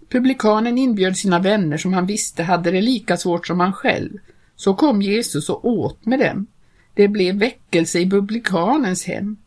Publikanen 0.09 0.77
inbjöd 0.77 1.17
sina 1.17 1.39
vänner 1.39 1.77
som 1.77 1.93
han 1.93 2.05
visste 2.05 2.43
hade 2.43 2.71
det 2.71 2.81
lika 2.81 3.17
svårt 3.17 3.47
som 3.47 3.59
han 3.59 3.73
själv. 3.73 4.17
Så 4.55 4.73
kom 4.73 5.01
Jesus 5.01 5.49
och 5.49 5.65
åt 5.65 6.05
med 6.05 6.19
dem. 6.19 6.47
Det 6.93 7.07
blev 7.07 7.35
väckelse 7.35 7.99
i 7.99 8.09
publikanens 8.09 9.05
hem. 9.05 9.37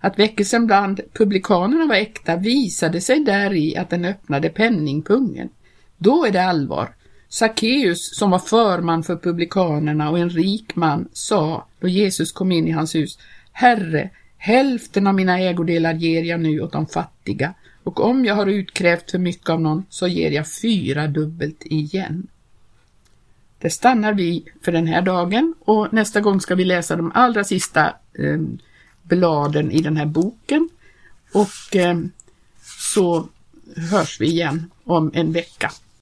Att 0.00 0.18
väckelsen 0.18 0.66
bland 0.66 1.00
publikanerna 1.12 1.86
var 1.86 1.94
äkta 1.94 2.36
visade 2.36 3.00
sig 3.00 3.24
däri 3.24 3.76
att 3.76 3.90
den 3.90 4.04
öppnade 4.04 4.48
penningpungen. 4.48 5.48
Då 5.98 6.24
är 6.26 6.30
det 6.30 6.44
allvar. 6.44 6.94
Sackeus, 7.28 8.16
som 8.16 8.30
var 8.30 8.38
förman 8.38 9.02
för 9.02 9.16
publikanerna 9.16 10.10
och 10.10 10.18
en 10.18 10.30
rik 10.30 10.76
man, 10.76 11.08
sa 11.12 11.66
då 11.80 11.88
Jesus 11.88 12.32
kom 12.32 12.52
in 12.52 12.68
i 12.68 12.70
hans 12.70 12.94
hus, 12.94 13.18
Herre, 13.52 14.10
hälften 14.36 15.06
av 15.06 15.14
mina 15.14 15.40
ägodelar 15.40 15.94
ger 15.94 16.22
jag 16.22 16.40
nu 16.40 16.60
åt 16.60 16.72
de 16.72 16.86
fattiga 16.86 17.54
och 17.88 18.00
om 18.00 18.24
jag 18.24 18.34
har 18.34 18.46
utkrävt 18.46 19.10
för 19.10 19.18
mycket 19.18 19.50
av 19.50 19.60
någon 19.60 19.84
så 19.88 20.06
ger 20.06 20.30
jag 20.30 20.52
fyra 20.52 21.06
dubbelt 21.06 21.62
igen. 21.64 22.26
Det 23.58 23.70
stannar 23.70 24.12
vi 24.12 24.44
för 24.62 24.72
den 24.72 24.86
här 24.86 25.02
dagen 25.02 25.54
och 25.60 25.92
nästa 25.92 26.20
gång 26.20 26.40
ska 26.40 26.54
vi 26.54 26.64
läsa 26.64 26.96
de 26.96 27.12
allra 27.14 27.44
sista 27.44 27.86
eh, 28.12 28.40
bladen 29.02 29.70
i 29.70 29.82
den 29.82 29.96
här 29.96 30.06
boken 30.06 30.68
och 31.32 31.76
eh, 31.76 31.98
så 32.94 33.28
hörs 33.76 34.20
vi 34.20 34.26
igen 34.26 34.70
om 34.84 35.10
en 35.14 35.32
vecka. 35.32 35.72